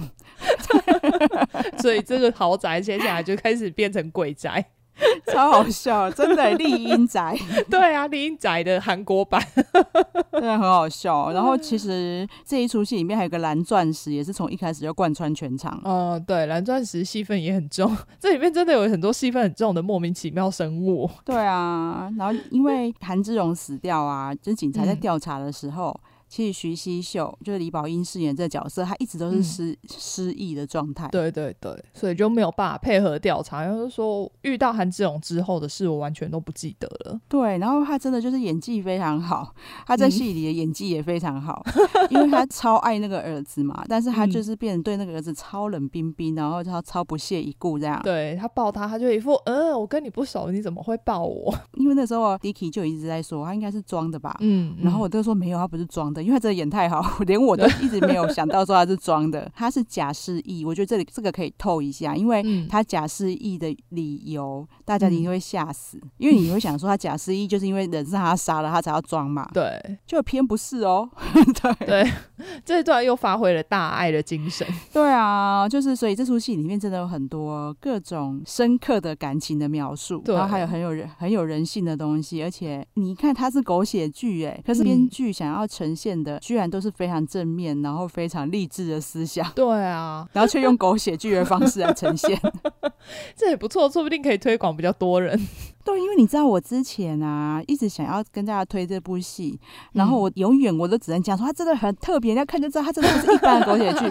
[1.81, 4.63] 所以这个豪宅接下来就开始变成鬼宅。
[5.31, 7.37] 超好笑，真的丽英宅，
[7.69, 9.41] 对啊，丽英宅的韩国版，
[10.31, 11.31] 真的很好笑。
[11.31, 15.79] 然后其实这一出戏里面还有个蓝钻石，也是从一开始就贯穿全场。
[15.83, 21.09] 哦，对，蓝钻石戏份也很重，这里面真的有很多戏份很重的莫名其妙生物。
[21.23, 25.97] 对啊，然后因为韩志荣死掉啊，就是警察在调查的时候。
[26.27, 31.07] 嗯其实徐熙秀就是李宝英饰演这个角色，她一直都是失、嗯、失忆的状态。
[31.07, 33.63] 对对对，所以就没有办法配合调查。
[33.63, 37.19] 然后说遇到韩志勇之后的事，我完全都不记得了。
[37.29, 39.53] 对，然后他真的就是演技非常好，
[39.85, 48.01] 他在戏里的演技也非常好，嗯、因为他超爱那个儿子嘛，但是他就是变成对那个儿子超冷冰冰，然后他超不屑一顾这样。
[48.03, 51.55] 对，他抱他，他就一副嗯，我跟你不熟，你怎么会抱我？
[51.79, 56.16] 因为那时候 Dicky 就一直在说他应该是装的吧，嗯，然后我就说没有，他不是装的。
[56.23, 60.63] 因为他真的演太好， 连我都一直没有想到说他是装的，他是假释义。
[60.65, 69.47] 我觉得这里这个可以透一下，因为他假释义的理由，大家一定会吓死，嗯、因为你会想说他假释义就是因为人是他杀了，他才要装嘛。
[69.53, 71.09] 对，就偏不是哦。
[71.33, 72.11] 对 对，
[72.63, 74.65] 这段又发挥了大爱的精神。
[74.93, 82.43] 对啊，就是所以这出戏里面真的有很多各种深刻的感情的描述，对然后还有很有人很有人性的东西。
[82.43, 89.49] 而且你看他是狗血剧哎，可是编剧想要呈现的居然都是非常正面，然后非常励志的思想。
[89.53, 92.39] 对啊，然后却用狗血剧的方式来呈现，
[93.35, 95.39] 这也不错，说不定可以推广比较多人。
[95.83, 99.59] 对，因为你知道我之前啊，一直想要跟大家推这部戏，
[99.93, 104.05] 然后我永远我都只能讲说它真的很特别，人家看就知道它真的不是一般的狗血剧。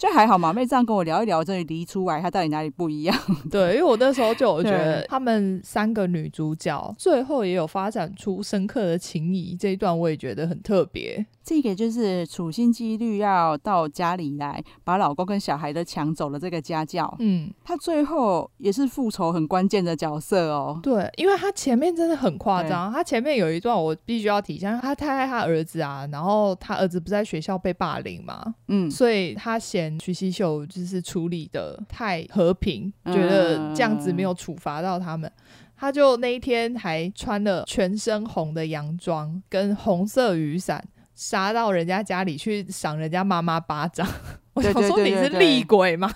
[0.00, 3.14] 就还好，嘛妹这样跟我聊一聊，终于理出来她到底哪里不一样。
[3.50, 11.26] 对，因为我那时候就我觉得她们三个女主角最后也有发展出深刻的情谊，这一段我也觉得很特别。
[11.44, 20.78] 这个就是处心积虑要到家里来把老公跟小孩都抢走了这个家教，嗯，她最后也是复仇很关键的角色哦。
[20.82, 35.32] 对，因为她前面真的很夸张，对他前面有一段我必须要提一下，他太爱他儿子啊，然后她儿子不在学校被霸凌嘛，嗯，所以她嫌徐熙秀就是处理的太和平，嗯、觉得这样子没有处罚到他们，
[35.76, 40.84] 他就那一天还穿了全身红的洋装跟红色雨伞。
[41.12, 44.08] 杀到人家家里去赏人家妈妈巴掌，
[44.54, 46.10] 我想说你是厉鬼吗？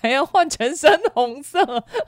[0.00, 1.58] 还要换全身红色，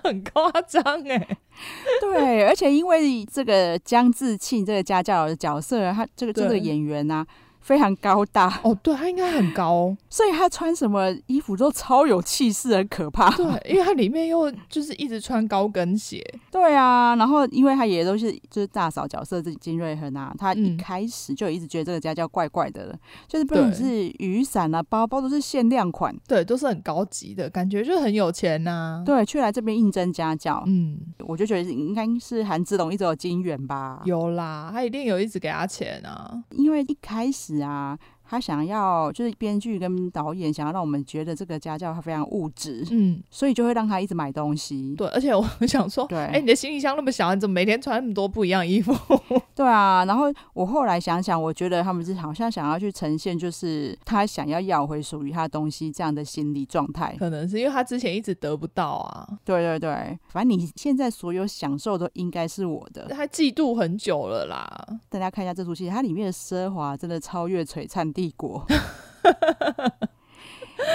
[0.05, 1.39] 很夸张哎。
[2.01, 7.27] 对，而且因为这个江志庆这个家教的角色，他这个这个演员啊。
[7.67, 13.29] 非常高大哦，对，他应该很高哦，所以他穿什么衣服都超有气势，很可怕。
[13.37, 16.25] 对，因为他里面又就是一直穿高跟鞋。
[16.49, 29.03] 对啊，然后因为他也都是就是大嫂角色，这金瑞亨啊，他一开始就一直觉得这个家教怪怪的了，嗯、就是不管是雨伞啊、包包都是限量款，对，都是很高级的感觉，就很有钱呐、啊。
[29.05, 30.97] 对，却来这边应征家教，嗯，
[31.27, 37.56] 我就觉得应该是韩志龙一直有金援吧，有啦，他一定有一直给他钱啊，因为一开始。
[37.63, 37.99] 啊，
[38.29, 44.95] 他想要就是编剧跟导演想要让我们觉得这个家教他非常物质，嗯，所以就会让他一直买东西。
[44.97, 48.95] 对，而且我 想说，对，哎、欸，你的行李箱那么小，你怎么每天穿那么多不一样衣服？
[49.55, 57.15] 对啊，然后我后来想想，我觉得他们是好像想要去呈现，就是他想要要回属于他的东西这样的心理状态。
[57.19, 59.27] 可能是因为他之前一直得不到啊。
[59.45, 63.07] 对对对，反正你现在所有享受都应该是我的。
[63.09, 64.67] 他嫉妒很久了啦。
[65.09, 68.65] 大家看一下这出戏，它里面的奢华真的超越璀璨帝国。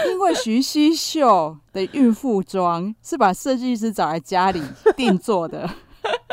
[0.09, 4.61] 因为徐熙秀的孕妇装是把设计师找来家里
[4.95, 5.69] 定做的，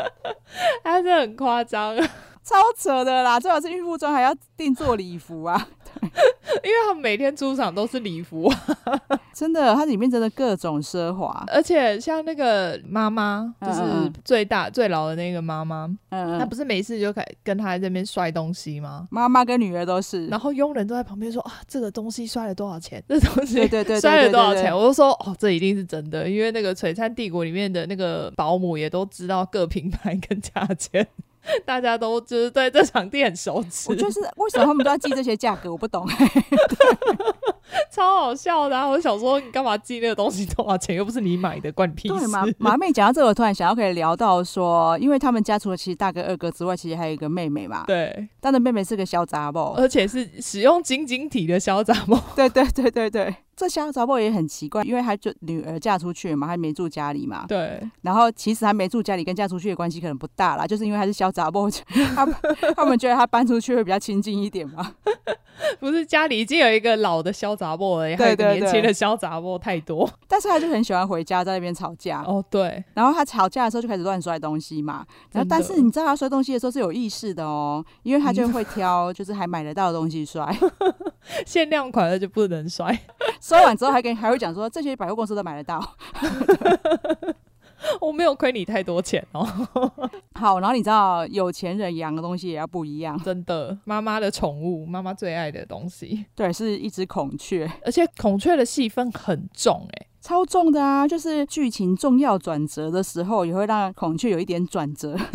[0.83, 1.95] 他是很夸张，
[2.43, 3.39] 超扯的啦！
[3.39, 5.67] 最好是孕妇装还要定做礼服啊。
[6.63, 8.51] 因为他们每天出场都是礼服，
[9.33, 13.81] 真的，它里面真的各种奢华，而且像那个妈妈，就是
[14.25, 19.07] 最大、最老的那个妈妈，嗯嗯，她不是没事就可以跟她在这边摔东西吗？
[19.11, 23.01] 妈妈跟女儿都是，然后佣人都在旁边说啊，这个东西摔了多少钱？
[23.07, 24.75] 这东西对对对摔了多少钱？
[24.75, 31.07] 我就说哦，这一定是真的，因为那个璀璨帝国里面的那个保姆也都知道各品牌跟价钱。
[31.65, 36.07] 大家都就是对这场地很熟悉，我就是为什么他们都要记这些价格，我不懂，
[37.91, 38.87] 超好笑的啊！
[38.87, 40.95] 我想说，你干嘛寄那个东西多少钱？
[40.95, 42.27] 又不是你买的，关你屁事。
[42.27, 47.83] 马马妹讲到这个，我突然想要可以聊到说，因为他们家除了其实大哥二哥之外，其实还有一个妹妹嘛。
[47.85, 52.21] 对，他的妹妹是个小杂包，而且是使用晶晶体的小杂包。
[52.35, 53.35] 对对对对对。
[53.55, 57.43] 这小杂包也很奇怪，因为他就女儿嫁出去嘛，还没住家里嘛。
[57.45, 57.77] 对。
[58.03, 61.69] 然后其实还没住家里，跟嫁出去的关系可能不大啦，就是因为他是小杂包，
[62.15, 62.25] 他
[62.73, 64.95] 他们觉得他搬出去会比较亲近一点嘛。
[65.77, 70.09] 不是家里已经有一个老的小杂宝了，对对对，还有年轻的小杂宝太多。
[70.29, 72.21] 但是他就很喜欢回家在那边吵架。
[72.21, 72.81] 哦，对。
[72.93, 75.05] 然后他吵架的时候就开始乱摔东西嘛。
[75.33, 80.57] 然后但是你知道他摔东西的时候是有意识的哦，因为他就会挑就是还买得到的东西摔，
[81.45, 82.97] 限量款的就不能摔。
[83.41, 85.79] 摔完之后还跟还会讲说，这些百货公司都买得到，
[88.01, 89.47] 我没有亏你太多钱哦。
[90.35, 93.77] 好，然后你知道有钱人养的东西也要不一样，真的。
[93.85, 101.07] 妈妈的宠物，妈妈最爱的东西，对，是一只孔雀，而且孔雀的戏份很重，欸，哎，超重的啊！
[101.07, 105.15] 就是剧情重要转折的时候，也会让孔雀有一点转折。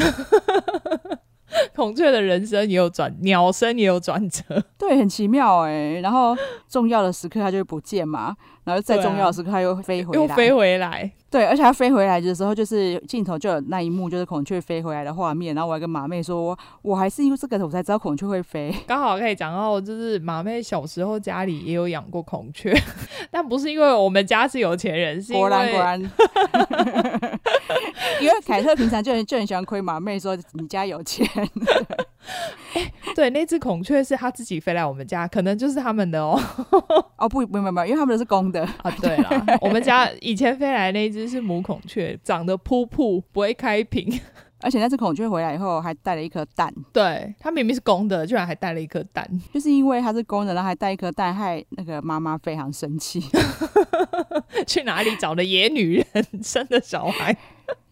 [1.74, 4.42] 孔雀的人生也有转，鸟生也有转折，
[4.76, 6.00] 对，很奇妙哎、欸。
[6.00, 6.36] 然后
[6.68, 8.34] 重要的时刻它就会不见嘛，
[8.64, 11.10] 然后再重要的时刻它又飞回来，又飞回来。
[11.30, 15.54] 对，而且它飞回来的时候，就是镜头就有那一幕，就是孔雀飞回来的画面。
[15.54, 18.72] 然后我还跟马妹说，我还是因为这个我才知道孔雀会飞。
[18.86, 22.72] 刚好可以讲到，就是马妹小时候家里也有养过孔雀，
[23.32, 26.00] 但不是因为我们家是有钱人，是因为果然果然，
[28.22, 31.26] 因为凯特平常就很就很喜欢亏马妹说你家有钱。
[32.74, 36.40] 欸， 对，那只孔雀是他自己飞来我们家，可能就是他们的哦。
[37.18, 38.90] 哦，不，没有没有，因为他们的是公的 啊。
[39.00, 44.20] 对了，我们家以前飞来的那只是母孔雀，长得噗噗，不会开屏。
[44.60, 53.22] 而且那只孔雀回来以后还带了一颗蛋，对，它明明是公的，居然还带了一颗蛋，就是因为它是公的，然后还带一颗蛋，害那个妈妈非常生气。
[54.66, 57.36] 去哪里找的野女人生的小孩？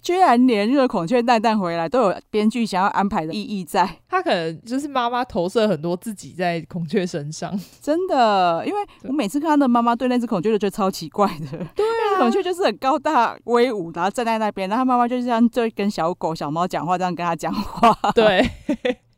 [0.02, 18.44] 居然连那个孔雀蛋蛋回来都有编剧想要安排的意义在，他可能就是妈妈投射很多自己在孔雀身上，真的，因为我每次看他的妈妈对那只孔雀就觉得超奇怪的，对啊，孔雀就是很高大威武，然后站在那边，然后妈妈就是这样就跟小狗小猫讲话，这样跟他讲话，对。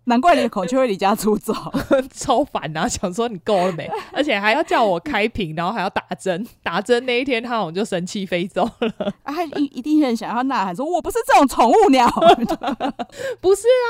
[0.07, 1.55] 难怪你的孔雀会离家出走，
[2.15, 2.87] 超烦啊！
[2.87, 3.91] 想说你够了没？
[4.13, 6.47] 而且还要叫我开屏，然后还要打针。
[6.63, 9.15] 打针那一天，他好像就生气飞走了。
[9.23, 12.07] 啊，他一一定很想要呐喊说：“我不是这种宠物鸟。
[13.41, 13.89] ”不是啊，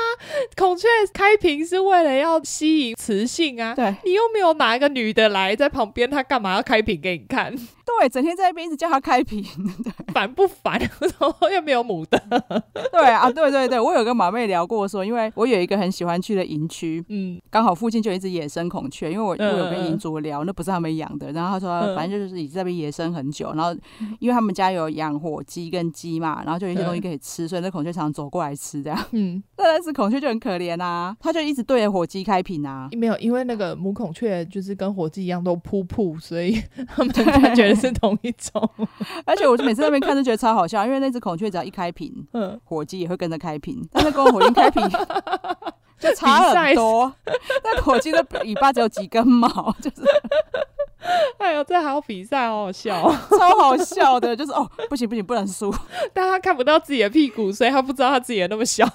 [0.55, 3.75] 孔雀开屏是为了要吸引雌性啊。
[3.75, 7.53] 对，你又没有哪一个女的来在旁边，他干嘛要开屏给你看？
[7.85, 9.43] 对，整天在那边一直叫他开屏，
[10.13, 10.79] 烦不烦？
[11.53, 12.21] 又没有母的。
[12.91, 23.71] 对啊，对对对，我有跟马妹聊过说，因为我有一个很喜欢去的营区，嗯，刚好附近就有一只野生孔雀，因为我、嗯、我有跟营主聊，那不是他们养的，然后他说，反正就是已经在那边野生很久，然后
[24.19, 28.99] 因为他们家有养火鸡跟鸡嘛，然后就有一些东西可以吃，所以那孔雀常常走过来吃这样。
[29.11, 32.89] 嗯，那只孔雀就很可怜啊，他就一直对着火鸡开屏啊。
[32.93, 37.23] 没有，因为那个母孔雀就是跟火鸡一样都扑扑，所以他们就
[37.55, 38.69] 觉得 是同一种。
[39.25, 44.83] 而且我就每次在那边看都觉得超好笑，因为那只孔雀只要一开屏，嗯，火鸡也会跟着开屏，但是跟火鸡开屏。
[45.97, 47.11] 就差很多，
[47.63, 50.03] 那火鸡的尾巴只有几根毛， 就是，
[51.37, 55.73] 哎呦，这还要比赛，好好笑，超好笑的，就是哦，不行不行，不能输，
[56.13, 58.85] 但他看不到自己的屁股，所以他不知道他自己的那么小，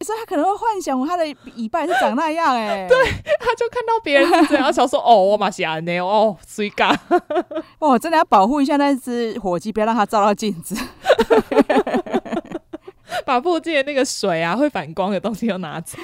[0.00, 1.24] 所以他可能会幻想他的
[1.56, 2.96] 尾巴是长那样，哎， 对，
[3.38, 6.94] 他就看到别人是这样，想说哦，我马西亚呢，哦，水嘎，
[7.78, 10.76] 哦，真的要保护一下那只火鸡，不要让它照到镜子。
[13.24, 15.96] 把附近的那个水啊，会反光的东西都拿走。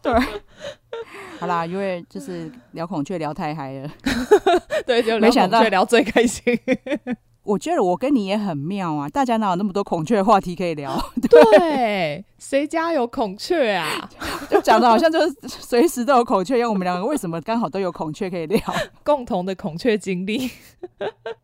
[0.00, 0.12] 对，
[1.38, 3.90] 好啦，因为就是聊孔雀聊太嗨了，
[4.86, 6.58] 对，就聊孔雀聊最开心。
[7.42, 10.96] 我觉得我跟你也很妙啊，大家哪有那么多孔雀的话题可以聊？
[11.28, 14.08] 对，谁家有孔雀啊？
[14.50, 16.68] 就讲的好像就是随时都有孔雀一样。
[16.68, 18.60] 我们两个为什么刚好都有孔雀可以聊？
[19.02, 20.50] 共同的孔雀经历。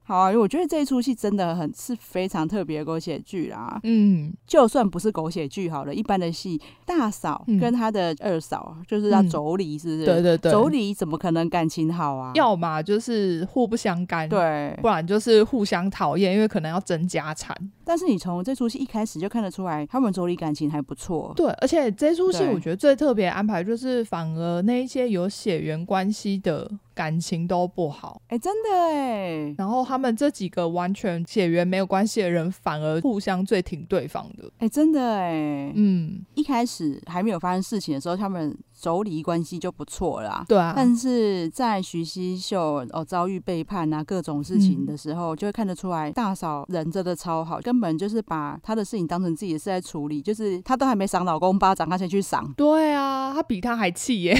[0.02, 3.78] 好啊，我觉得这一出戏真的很是非常特别的狗血剧啦。
[3.82, 10.04] 嗯，就算不是狗血剧好了，一般的戏，大嫂跟她的二嫂就是要妯娌，是不是？
[10.04, 12.32] 对对对，妯娌怎么可能感情好啊？
[12.34, 17.56] 要么就是互不相干，对，不然就是互相讨厌，因为可能要争家产。
[17.84, 21.32] 但是你从这出戏一开始就看得出来，他们妯娌感情还不错。
[21.36, 26.70] 对，而且这出戏我觉得最特别安排就是，反而那一些有血缘关系的。
[26.96, 29.54] 感情都不好，哎、欸，真的哎。
[29.58, 35.70] 然后他们这几个完全血缘没有关系的人，反而互相最挺对方的，哎、欸，真的哎。
[35.74, 40.42] 嗯，一开始还没有发生事情的时候，他们妯娌关系就不错啦。
[40.48, 40.72] 对啊。
[40.74, 52.50] 但是在徐熙秀哦遭遇背叛啊各种事情的时候，嗯、就会看得出来，大嫂人真的超好，根本就是把她的事情当成自己的事在处理，就是她都还没赏老公巴掌，她先去赏。
[52.56, 54.34] 对啊，她比他还气耶。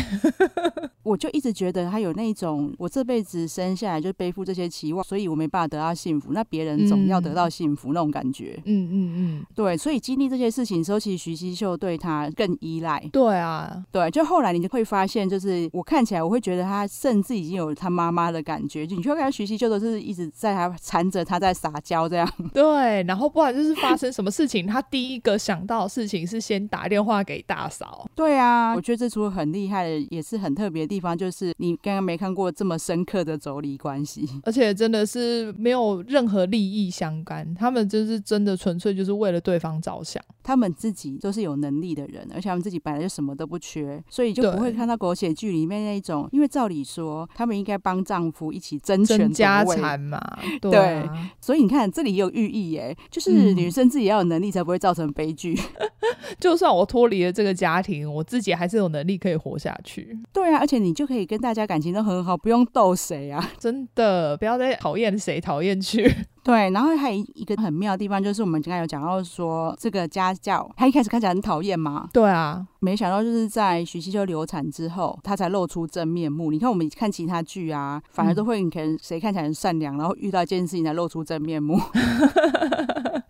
[1.04, 2.45] 我就一直觉得她有那种。
[2.78, 6.32] 我这辈子生下来就背负这些期望，所以我没办法得到幸福。
[6.32, 8.60] 那别人总要得到幸福，嗯、那种感觉。
[8.64, 9.76] 嗯嗯嗯，对。
[9.76, 13.02] 所以经历这些事情的时候，其实徐熙秀对他更依赖。
[13.12, 14.10] 对啊，对。
[14.10, 18.86] 就后来你就会发现，就是我看起来我会觉得他甚至已经有他妈妈的感觉。
[18.86, 22.28] 就你就会看徐熙秀都是一直在他缠着他在撒娇这样。
[22.52, 23.02] 对。
[23.04, 28.06] 然后不管就是发生什么事情，他第一个想到的事情是先打电话给大嫂。
[28.14, 40.22] 对啊，我觉得这出很厉害的，也是很特别的地方，就是你刚刚没看过这么深刻的妯娌关系，而且真的是没有任何利益相干，他们就是真的纯粹就是为了对方着想。
[40.42, 46.28] 他们自己都是有能力的人，而且他们自己本来就什么都不缺，所以就不会看到狗血剧里面那一种。
[46.30, 50.20] 因为照理说，他们应该帮丈夫一起争权家产嘛。
[50.60, 51.02] 对
[51.40, 55.54] 所以你看这里也有寓意耶，就是女生自己要有能力，才不会造成悲剧。
[55.54, 55.86] 嗯
[56.38, 60.16] 就算我脱离了这个家庭，我自己还是有能力可以活下去。
[60.32, 63.50] 对啊，而且你就可以跟大家感情都很好，不用逗谁啊！
[63.58, 66.10] 真的，不要再讨厌谁讨厌去。
[66.42, 72.08] 对，然后还有一个很妙的地方，就是我们刚才有讲到说，这个家教他一开始看起来很讨厌嘛。
[72.12, 76.50] 对啊，没想到就是在徐熙修流产之后，他才露出真面目。
[76.50, 81.78] 你看我们看其他剧啊，反而都会你可能谁看起来很善良，然后遇到一件事情才露出真面目。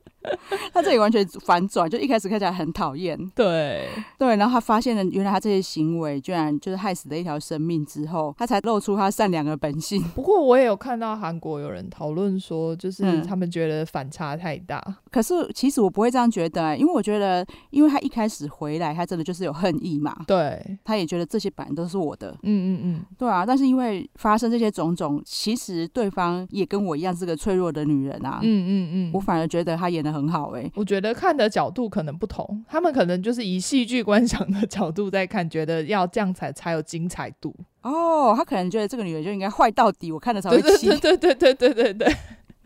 [0.76, 10.02] 他这里完全反转，就一开始看起来很讨厌，对对，然后他发现了原来他这些行为居然就是害死了一条生命之后，他才露出他善良的本性。
[10.14, 14.82] 不过我也有看到韩国有人讨论说，就是他们觉得反差太大。
[14.86, 20.14] 嗯、可是其实我不会这样觉得，因为我觉得，因为他一开始回来，他真的就是有恨意嘛。
[20.26, 22.32] 对，他也觉得这些本来都是我的。
[22.42, 23.46] 嗯嗯嗯，对啊。
[23.46, 28.40] 但是因为发生这些种种，其实对方也跟我一样是个脆弱的女人啊。
[28.42, 30.65] 嗯嗯嗯，我反而觉得他演的很好哎、欸。
[30.74, 37.54] 我觉得看的角度可能不同，他们可能就是以戏剧观赏的角度在看，觉得要这样才才有精彩度。
[37.82, 40.88] 哦，他可能觉得这个女人就应该坏到底，我看的才会气。
[40.88, 42.16] 对对对对对对对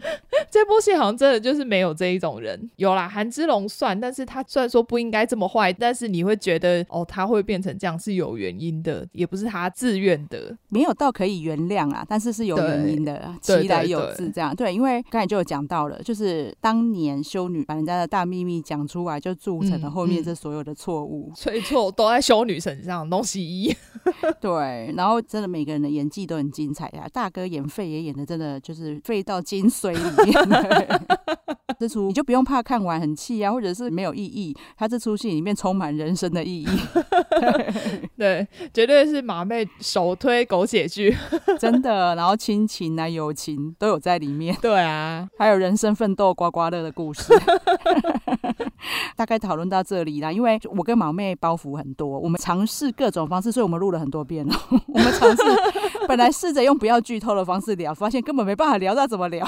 [0.00, 0.40] 对。
[0.50, 23.72] 这部戏好像真的就是没有这一种人，有啦，韩之龙算，但是他虽然说不应该这么坏，但是你会觉得哦，他会变成这样是有原因的，也不是他自愿的，没有到可以原谅啊，但是是有原因的，其来有自这样，对，因为刚才就有讲到了，就是当年修女把人家的大秘密讲出来，就铸成了后面这所有的错误，所以错都在修女身上，东西一，
[24.40, 29.89] 对，然后真的每个人的演技都很精彩呀、啊，大哥演废也演的真的就是废到精髓。
[29.92, 31.00] 里面
[31.78, 34.54] 这出你就不用怕看完很气啊，或者是没有意义。
[34.76, 36.68] 他这出戏里面充满人生的意义，
[38.18, 41.16] 对，绝对是马妹首推狗血剧，
[41.58, 42.14] 真的。
[42.16, 47.32] 然后亲情啊、友情都有在里面，对啊，还有人生奋斗、刮刮乐的故事。
[49.16, 54.54] 大概讨论到这里啦，因为我跟毛妹包袱很多，我们尝试各种方式，所以我们录了很多遍哦。
[54.88, 55.42] 我们尝试
[56.08, 59.46] 本来试着用不要剧透的方式聊，发现根本没办法聊到怎么聊，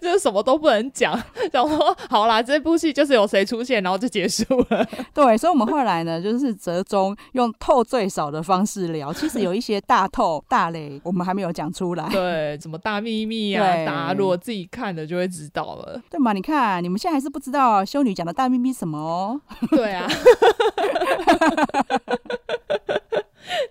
[0.00, 1.20] 就是什么都不能讲。
[1.52, 4.86] 想说好啦，这部戏就是有谁出现，然后就结束了。
[5.12, 9.12] 对，所以我们后来呢，就是折中用透最少的方式聊。
[9.12, 12.08] 其实有一些大透大雷，我们还没有讲出来。
[12.08, 16.00] 对，什么大秘密啊，大家如果自己看了就会知道了。
[16.10, 16.32] 对嘛？
[16.32, 19.40] 你看，你们现在还是不知道修女讲的大秘密什么哦？
[19.70, 20.06] 对啊，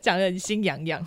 [0.02, 1.02] 讲的很心痒痒。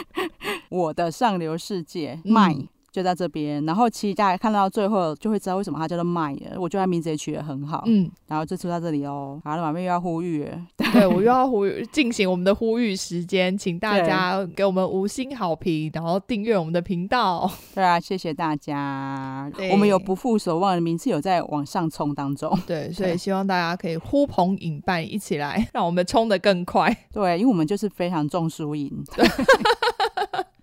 [0.70, 2.54] 我的上流世界卖。
[2.54, 6.60] 嗯就在这边，然后其实大家看到最后就会知道为什么它叫做麦了。
[6.60, 9.40] 我觉得它名字也取得很好，嗯，然后就出到这里哦。
[9.44, 17.50] 好了，马妹又要呼吁了，对， 我又要呼吁，进行我们的呼吁时间，请大家给我们五星好评，然后订阅我们的频道。
[17.74, 19.50] 对啊，谢谢大家。
[19.72, 26.96] 我们有不负所望的名次有在往上冲当中，对，所以希望大家可以呼朋引伴一起来，让我们冲得更快。
[27.12, 29.04] 对，因为我们就是非常重输赢。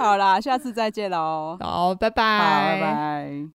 [0.00, 1.58] 好啦，下次再见喽！
[1.60, 3.48] 好，拜拜，好，拜拜。